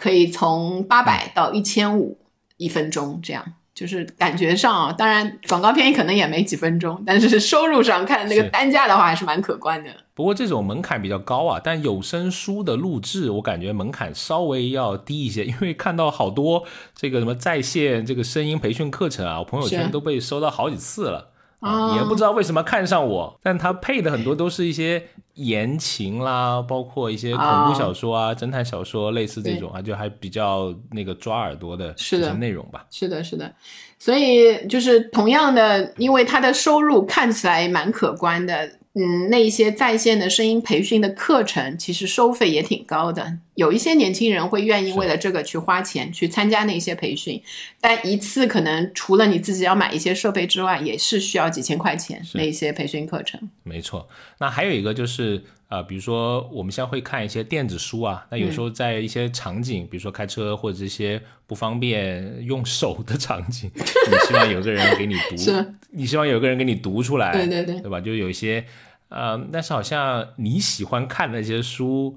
[0.00, 2.16] 可以从八百到一千五
[2.56, 3.44] 一分钟，这样
[3.74, 4.90] 就是感觉上啊。
[4.90, 9.90] 当然，广告片可能也没几分钟，但是收入上看那个单价的话，还是蛮可观的。
[10.14, 21.29] 不过这种门槛比较高啊，但有声书的录制，我感觉门槛稍微要低一些，因为看到好多这个什么在线这个声音培训课程啊，我朋友圈都被收到好几次了。
[21.60, 25.02] 啊，也不知道为什么看上我，但他配的很多都是一些
[25.34, 32.84] 言情啦，包括一些恐怖小说啊、侦探小说，类似这种啊，就还比较那个抓耳朵的是的内容吧。
[32.90, 33.54] 是的，是的，
[33.98, 38.72] 所以就是同样的，因为他的收入看起来蛮可观的。
[38.92, 43.24] 嗯，那一些在线的声音培训的课程，其实收费也挺高的。
[43.60, 47.38] 有一些年轻人会愿意为了这个去花钱去参加那些培训，
[47.78, 53.38] 但一次可能除了你自己要买一些设备之外，也是需要几千块钱那些培训课程。
[53.62, 54.08] 没错，
[54.38, 65.36] 那还有一个就是呃，比如说我们现在会看一些电子书啊，那有时候在一些场景，比如说开车或者这些不方便用手的场景，你希望有个人给你读，
[65.92, 68.00] 你希望有个人给你读出来，对对对，对吧？
[68.00, 68.64] 就有一些。
[69.10, 72.16] 呃，但是好像你喜欢看那些书，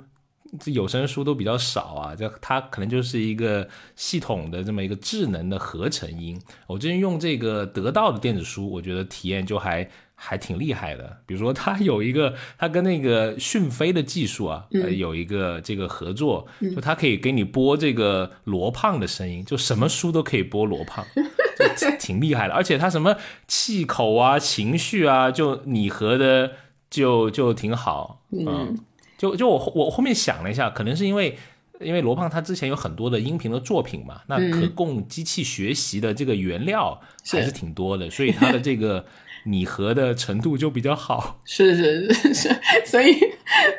[0.59, 2.15] 这有声书都比较少啊。
[2.15, 6.39] 这它可能就是一个系统的这么一个智能的合成音。
[6.67, 11.17] 我最近用这个得到的电子书，我觉得体验就还还挺厉害的。
[11.25, 21.05] 比如说，它有一个，它跟那个讯飞的技术啊，有一个这个合作，就它可以给你播这个罗胖的声音，就什么书都可以播罗胖，
[21.99, 22.53] 挺厉害的。
[22.53, 23.15] 而且它什么
[23.47, 26.51] 气口啊、情绪啊，就拟合的。
[26.93, 28.77] 就就挺好，嗯，
[29.17, 31.37] 就就我我后面想了一下，可能是因为
[31.79, 36.99] 因为罗胖他之前有很多的音频的作品嘛，那可供机器学习的这个原料
[37.29, 39.05] 还是挺多的，所以他的这个
[39.45, 41.41] 拟合的程度就比较好。
[41.43, 43.13] 是是是是，所以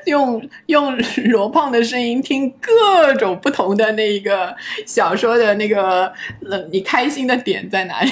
[0.05, 0.95] 用用
[1.31, 4.55] 罗胖的声音听各种不同的那个
[4.87, 6.13] 小说的那个，
[6.71, 8.11] 你开心的点在哪里？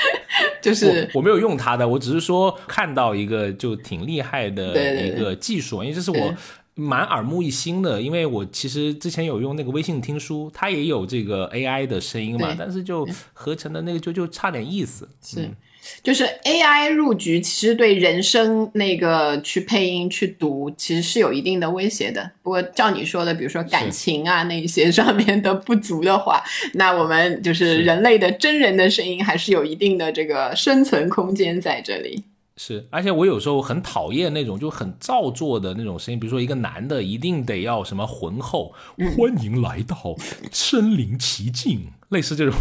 [0.60, 4.72] 就是我没有用它的，我只是说看到一个就挺厉害的
[5.02, 6.34] 一个技术，因为这是我
[6.74, 8.00] 蛮耳目一新的。
[8.00, 15.08] 因为我其实之前有用那个微信听书，它也有这个 AI 的声音嘛，但是就合成的那个就就差点意思。
[15.22, 15.50] 是。
[16.02, 22.30] 就是 AI 入局，其实对人声那个去配音去读，其实是有一定的威胁的。
[22.42, 26.42] 不过照你说的，比如说感情啊那些上面的不足的话，
[26.74, 32.24] 那我们就是人类的真人的声音，还是有一定的这个生存空间在这里。
[32.58, 38.72] 是，而且我有时候很讨厌那种就很造作的那种声音，比如说一个男的一定得要什么浑厚，
[39.14, 40.16] 欢迎来到
[40.50, 42.54] 身临其境，类似这种，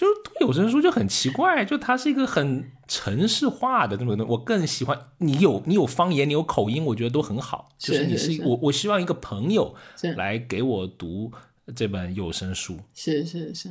[0.00, 7.68] 就是读有声书就很奇怪，就它是一个很城市化的那种，我更喜欢你有你有方言，你有口音，我觉得都很好。
[7.76, 9.74] 就是你是我，我希望一个朋友
[10.16, 11.30] 来给我读
[11.76, 12.78] 这本有声书。
[12.94, 13.68] 是是是。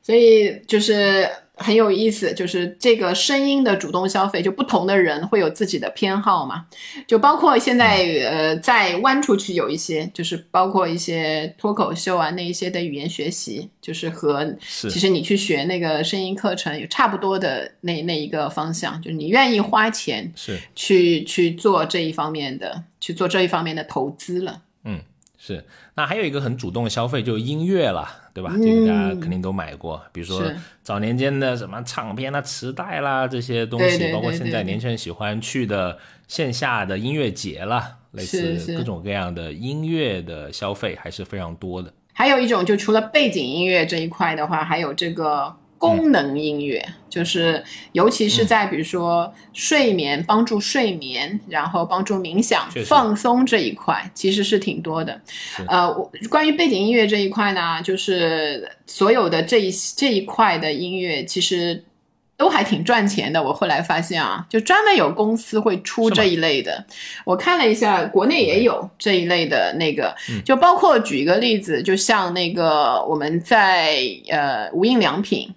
[0.00, 6.66] 所以就是很有意思，就是这个声音的主动消费，就不同的人会有自己的偏好嘛。
[7.06, 24.62] 就包括现在呃，在弯出去有一些，就是包括一些脱口秀啊那一些的语言学习，就是和其实你去学那个声音课程有差不多的那那一个方向，就是你愿意花钱是去去做这一方面的去做这一方面的投资了。
[24.84, 25.00] 嗯，
[25.44, 25.64] 是。
[25.96, 28.22] 那还有一个很主动的消费，就是音乐了。
[28.34, 28.52] 对吧？
[28.60, 30.42] 这个大家肯定都买过，比如说
[30.82, 41.94] 早年间的什么唱片啦、磁带啦这些东西，包括现在年轻人喜欢去的线下的音乐节啦，类似各种各样的音乐的消费还是非常多的。
[42.12, 45.54] 还有一种，就除了背景音乐这一块的话，还有这个。
[45.86, 47.62] 功能音乐就是，
[47.92, 55.20] 尤其是在比如说睡眠、帮助睡眠，然后帮助冥想、放松这一块，其实是挺多的。
[55.68, 55.92] 呃，
[56.28, 61.84] 关于背景音乐这一块呢，就是所有的这一这一块的音乐，其实
[62.36, 63.40] 都还挺赚钱的。
[63.40, 66.84] 我后来发现啊，就专门有公司会出这一类的。
[67.24, 70.12] 我看了一下，国内也有这一类的那个，
[70.44, 73.98] 就包括举一个例子，就像那个我们在
[74.30, 75.54] 呃无印良品。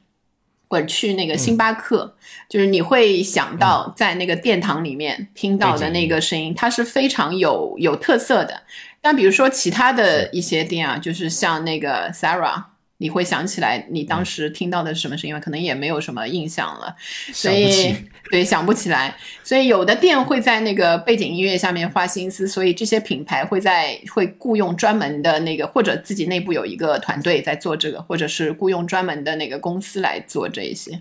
[0.67, 2.15] 或者去那个星巴克，
[2.49, 8.63] 就是你会想到在那个殿堂里面听到的那个声音，它是非常有有特色的。
[9.01, 12.63] 但比如说其他的一些店啊，就是像那个 Sarah。
[12.99, 15.39] 你会想起来你当时听到的是什么声音吗？
[15.39, 16.95] 可能也没有什么印象了，
[17.31, 17.95] 所以
[18.31, 19.15] 对想不起来。
[19.43, 30.91] 所以有的店会在那个背景音乐下面花心思，所以这些品牌会在会雇佣专门的那个，或者自己内部有一个团队在做这个，或者是雇佣专门的那个公司来做这一些。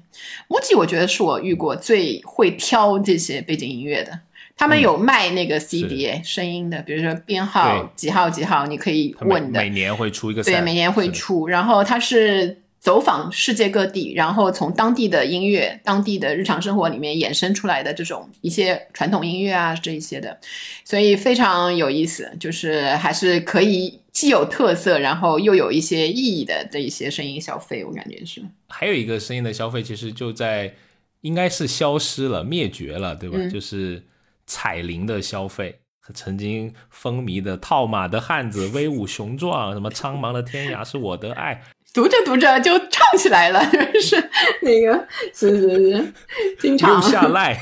[0.49, 4.21] MUJI 我觉得是我遇过最会挑这些背景音乐的。
[4.59, 9.61] 他们有卖那个 CD 声音的，比如说编号几号几号，你可以问的。
[9.61, 10.43] 每年会出一个。
[10.43, 11.47] 对，每年会出。
[11.47, 20.39] 然后它是走访世界各地，然后从当地的音乐、当地的日常生活里面衍生出来的这种一些传统音乐啊这一些的，
[20.87, 22.33] 所以非常有意思。
[22.41, 28.43] 就是还是可以既有特色，然后又有一些意义的这一些声音消费，我感觉是。
[28.69, 30.73] 还有一个声音的消费，其实就在
[31.21, 33.39] 应该是消失了、灭绝了，对吧？
[33.51, 34.03] 就是。
[34.47, 35.81] 彩铃的消费，
[36.15, 44.31] 曾经风靡的套马的汉子威武雄壮，什么苍茫的天涯是我的爱， 读着读着就唱起来了，就 是
[44.63, 46.13] 那个是是是，
[46.61, 47.59] 经常下赖，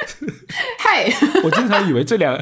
[0.78, 1.10] 嗨，
[1.42, 2.34] 我经常以为这两，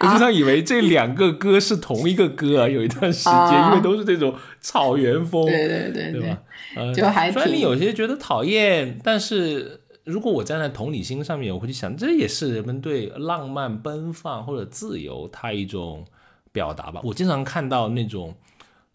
[0.00, 6.38] 我经常以为这两个歌是同一个歌啊，有一段时间，因为都是这种草原风，对对对对吧？
[6.76, 9.80] 呃，就还虽然你有些觉得讨厌，但是。
[10.04, 16.04] 如果我站在同理心上面，我会去想，这也是人们对浪漫、奔放或者自由他一种
[16.52, 17.00] 表达吧。
[17.02, 18.34] 我经常看到那种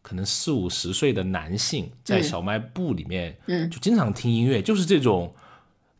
[0.04, 5.34] 可能四五十岁的男性在小卖部里面，嗯，就经常听音乐，就是这种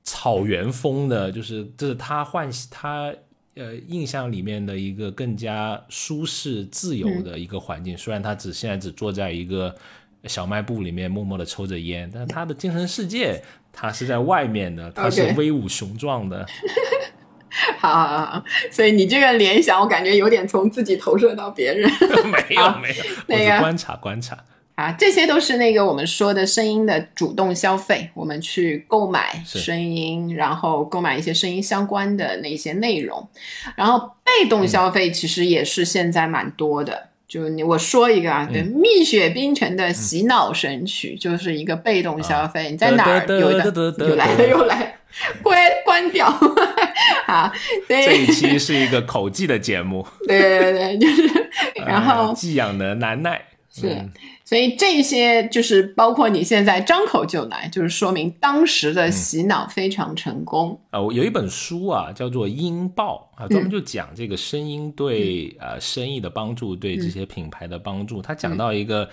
[0.04, 3.12] 草原风的，就是这是他唤他
[3.56, 7.98] 呃印象里面的一个更加舒适、自由的一个环境。
[7.98, 9.76] 虽然他只现在只坐在一个
[10.26, 13.44] 小卖部里面默默的抽着烟，但是他的精神世界。
[13.82, 16.46] 他是在外面的，他是威武雄壮的。
[17.80, 21.90] 好好好，所以你这个联想，我感觉有点从自己投射到别人。
[22.30, 24.38] 没有没有，那个观察观察
[24.76, 33.28] 啊，这些都是那个我们说的声音的主动消费，我们去购买声音，然后购买一些声音相关的那些内容。
[33.76, 37.09] 然后被动消费其实也是现在蛮多的。
[37.30, 44.98] 就你我说一个啊，对，蜜雪冰城的洗脑神曲就是一个被动消费，你在哪儿有的又来的又来，
[45.44, 46.28] 关关掉。
[47.28, 47.54] 好，
[47.88, 51.50] 这一期是一个口技的节目，对对对，就是
[51.86, 53.40] 然后寄养的难耐。
[53.72, 53.96] 是。
[54.50, 60.82] 所以这些就是包括你现在张口就来，就是说明当时的洗脑非常成功。
[60.90, 68.24] 呃，有一本书啊，叫做《音爆》啊，专门就讲这个声音对呃生意的帮助，对这些品牌的帮助。
[68.24, 69.08] 他讲到一个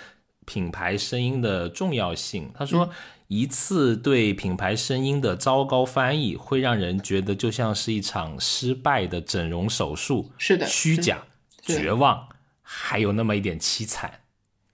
[0.47, 2.51] 品牌声音的重要性。
[2.55, 2.89] 他说，
[3.28, 11.22] 一次对品牌声音的糟糕翻译，会让人觉得就像是一场失败的整容手术，是的，虚假、
[11.61, 12.26] 绝望，
[12.62, 14.11] 还有那么一点凄惨。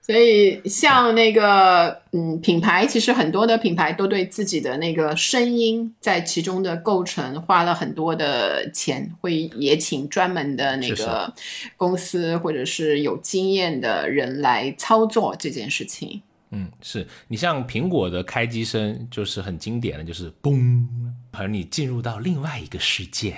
[0.05, 11.33] 所以，像那个，嗯，品牌其实很多的品牌都对自己的那个声音在其中的构成花了很多的钱，会也请专门的那个
[11.77, 16.21] 公司或者是有经验的人来操作这件事情。
[16.51, 20.85] 嗯，是你像苹果的开机声就是很经典的，就是嘣，
[21.31, 23.37] 而你进入到另外一个世界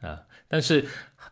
[0.00, 0.84] 啊，但是。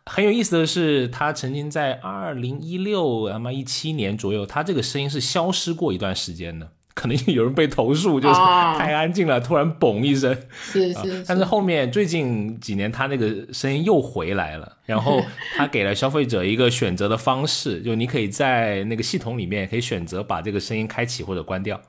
[0.05, 10.35] 很有意思的是，他曾经在二零一六、他妈一七年左右，他这个声音是消失过一段时间的，可能有人被投诉，就是太安静了，突然嘣一声。
[10.51, 11.23] 是是。
[11.27, 15.23] 但是后面最近几年，他那个声音又回来了，然后
[15.55, 21.79] 他给了消费者一个选择的方式，就你可以在那个系统里面可以选择把这个声音开启或者关掉。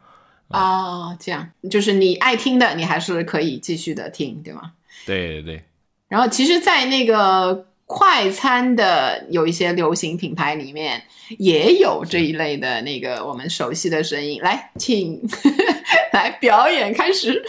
[0.49, 4.73] 哦，这样，就是你爱听的，你还是可以继续的听，对吗？
[5.07, 5.65] 对对对。
[6.09, 7.70] 然后，其实，在那个。
[7.93, 11.03] 快餐的有一些流行品牌里面
[11.39, 15.21] 也有这一类的那个我们熟悉的声音，来，请
[16.15, 17.43] 来表演开始。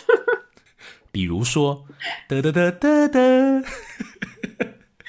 [1.11, 1.85] 比如说，
[2.27, 3.63] 得得得得得，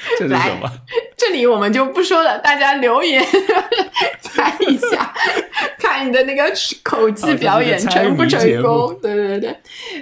[0.18, 0.70] 这是什么？
[1.16, 3.24] 这里我们就不说了，大家留言
[4.20, 5.14] 猜一下。
[5.78, 6.44] 看你的那个
[6.82, 8.96] 口技表演成不成功？
[9.00, 9.56] 对对对，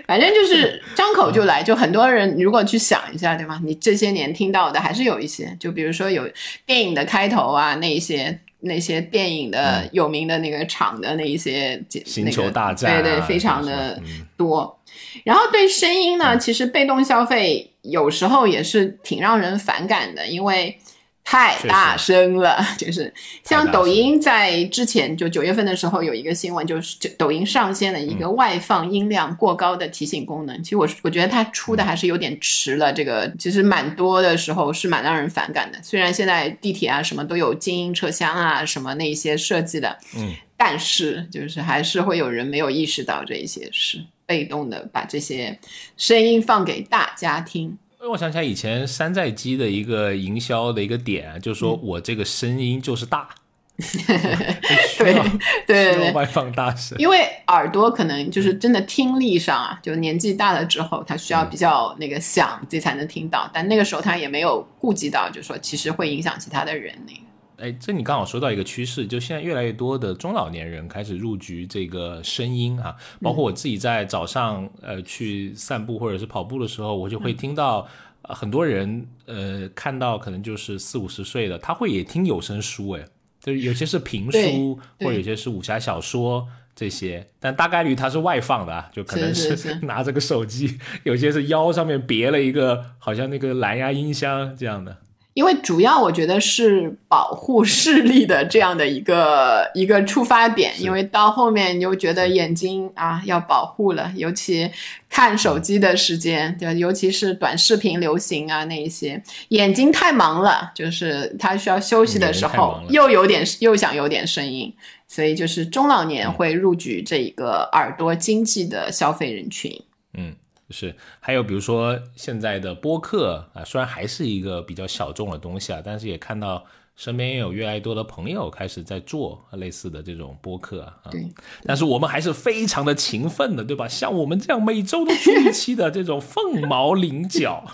[0.07, 1.63] 反正就是张口就来。
[1.63, 3.61] 就很多人如果去想一下，对吗？
[3.65, 6.29] 你这些年听到的还是有一些，就比如说有
[6.65, 14.01] 电影的开头啊，那一些那些电影的有名的那个场的那一些星球大战，对对，非常的
[14.37, 14.79] 多。
[15.25, 20.79] 然后对声音呢，其实被动消费有时候也是挺让人反感的，因为。
[21.23, 23.13] 太大声了， 就是
[23.45, 30.61] 像抖音在之前就九月份的时候有一个新闻，就是抖音上线了一个外放音量过高的提醒功能。
[30.63, 35.79] 其实我我觉得它出的还是有点迟了，这个其实蛮多的时候是蛮让人反感的。
[35.85, 45.59] 虽然现在地铁啊什么都有静音车厢啊什么那些设计的，嗯，但是就是还是会有人没有意识到这一些是被动的把这些
[45.97, 47.77] 声音放给大家听。
[48.09, 53.29] 我想起来以前山寨机的一个营销的一个点，就是说我这个声音就是大，
[53.77, 55.13] 对
[55.67, 56.97] 对对，外放大声。
[57.01, 63.51] 因为耳朵可能就是真的听力上啊，就年纪大了之后，他需要比较那个响，自己才能听到。
[63.53, 67.21] 但那个时候他也没有顾及到，就是说其实会影响其他的人那个。
[67.61, 77.87] 哎，这你刚好说到一个趋势，就现在越来越多的中老年人开始入局这个声音啊，包括我自己在早上呃去散步或者是跑步的时候，我就会听到
[78.23, 83.05] 很多人呃看到可能就是四五十岁的，他会也听有声书，哎，
[83.41, 94.97] 就是有些是评书，或者有些是武侠小说这些，但大概率他是外放的，就可能是 拿着个手机，有些是腰上面别了一个好像那个蓝牙音箱这样的。
[95.33, 104.69] 因为主要我觉得是保护视力的这样的一个一个出发点，因为到后面你就觉得眼睛啊要保护了，尤其
[105.09, 114.75] 看手机的时间，对，尤其是短视频流行啊那一些，眼睛太忙了，就是他需要休息的时候又有点又想有点声音，
[115.07, 119.81] 所以就是中老年会入局这一个耳朵经济的消费人群，
[120.15, 120.35] 嗯。
[120.73, 126.65] 是，还有比如说现在的播客啊，虽然还是一个比较小众的东西啊，但是也看到
[127.01, 131.09] 身边也有越来越多的朋友开始在做类似的这种播客啊。
[131.11, 131.27] 对，
[131.65, 133.89] 但是我们还是非常的勤奋的，对吧？
[133.89, 137.65] 像我们这样每周都出一期的这种凤毛麟角，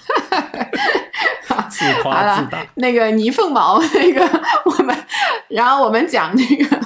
[1.68, 2.64] 自夸自大。
[2.76, 4.24] 那个泥凤毛， 那个
[4.64, 4.96] 我们，
[5.48, 6.80] 然后我们讲那个。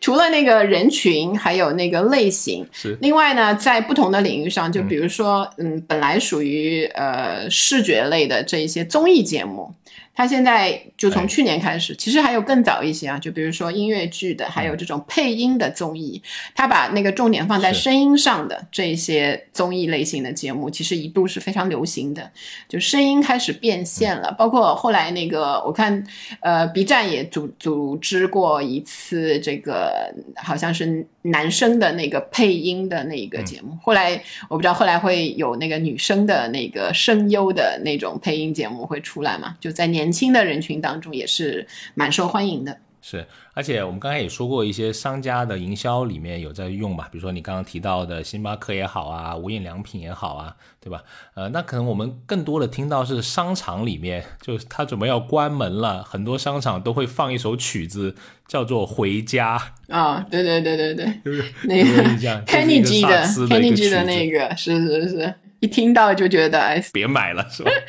[0.00, 2.66] 除了那个人群，还有那个类型。
[2.72, 2.96] 是。
[3.02, 9.74] 另外呢，在不同的领域上，就比如说，嗯，本来属于呃视觉类的这一些综艺节目。
[10.14, 16.20] 他现在就从去年开始，其实还有更早一些啊，就比如说音乐剧的，还有这种配音的综艺，
[16.54, 22.30] 他把那个重点放在声音上的这些综艺类型的节目，其实一度是非常流行的，
[22.68, 24.30] 就声音开始变现了。
[24.32, 26.04] 包括后来那个，我看
[26.40, 33.78] 呃 B 站也组组织过一次这个，好像是男生的那个配音的那个节目。
[33.82, 39.56] 后来我不知道后来会有那个女生的那个声优的那种配音节目会出来嘛？
[39.58, 40.02] 就在年。
[40.02, 41.64] 年轻的人群当中也是
[41.94, 42.76] 蛮受欢迎的。
[43.00, 43.24] 是，
[43.54, 51.04] 而且我们刚才也说过，一些商家的营销里面有在用嘛，比如说你刚刚提到的星巴克也好啊，无印良品也好啊，对吧？
[51.34, 58.16] 呃，那可能我们更多的听到是商场里面，就是他准备要关门了，很多商场都会放一首曲子，
[58.48, 59.56] 叫做《回家》
[59.94, 62.02] 啊，对对对对对，就是那个
[62.44, 67.70] Kenny G 的 Kenny G 的那个，是是是，一听到就觉得哎，别买了，是吧？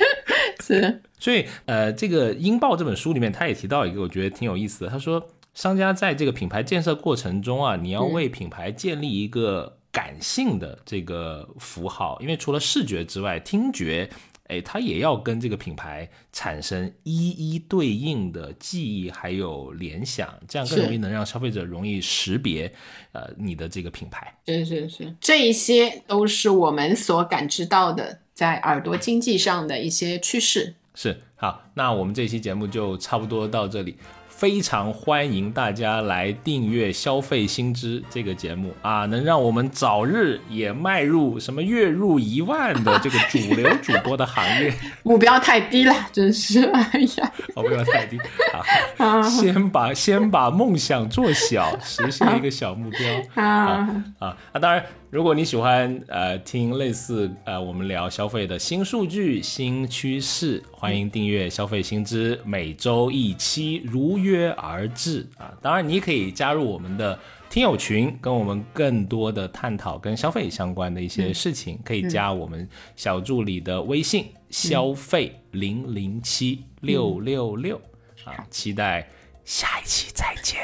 [0.61, 1.01] 是。
[1.19, 4.91] 所以，呃，这个《英报》这本书里面，他也提到一个，我觉得挺有意思的。
[4.91, 14.09] 他说，商家在这个品牌建设过程中啊，你要为品牌建立一个感性的这个符号，因为除了视觉之外，听觉，
[14.47, 22.73] 哎，它也要跟这个品牌产生一一对应的记忆还有联想，这样更容易能让消费者容易识别，
[23.13, 24.35] 呃，你的这个品牌。
[24.45, 30.75] 是是是，这一些都是我们所感知到的在耳朵经济上的一些趋势。
[30.95, 33.97] 是好，那我们这期节目就差不多到这里。
[34.27, 44.73] 非常欢迎大家来订阅《消费新知》这个节目啊，能让我们早日也迈入什么月入一万的这个主 流主播的行业。
[45.03, 47.31] 目标太低了，真是哎呀！
[47.55, 48.17] 目标太低
[48.97, 54.37] 啊，先把先把梦想做小，实现一个小目标啊啊！
[54.53, 54.83] 那当然。
[55.13, 65.53] 如果你喜欢呃听类似呃我们聊消费的新数据、新趋势，欢迎订阅消费新知，每周一期，如约而至啊！
[65.61, 77.79] 当然，你可以加入我们的听友群，跟我们更多的探讨跟消费相关的一些事情，可以加我们小助理的微信消费零零七六六六
[78.23, 78.33] 啊！
[78.49, 79.07] 期待
[79.45, 80.59] 下一期再见，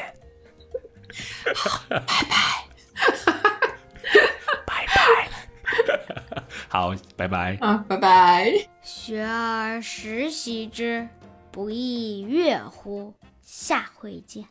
[1.54, 3.49] 好，拜拜。
[6.68, 7.56] 好，拜拜。
[7.60, 8.52] 啊，拜拜。
[8.82, 11.08] 学而时习之，
[11.50, 13.14] 不亦乐乎？
[13.42, 14.44] 下回见。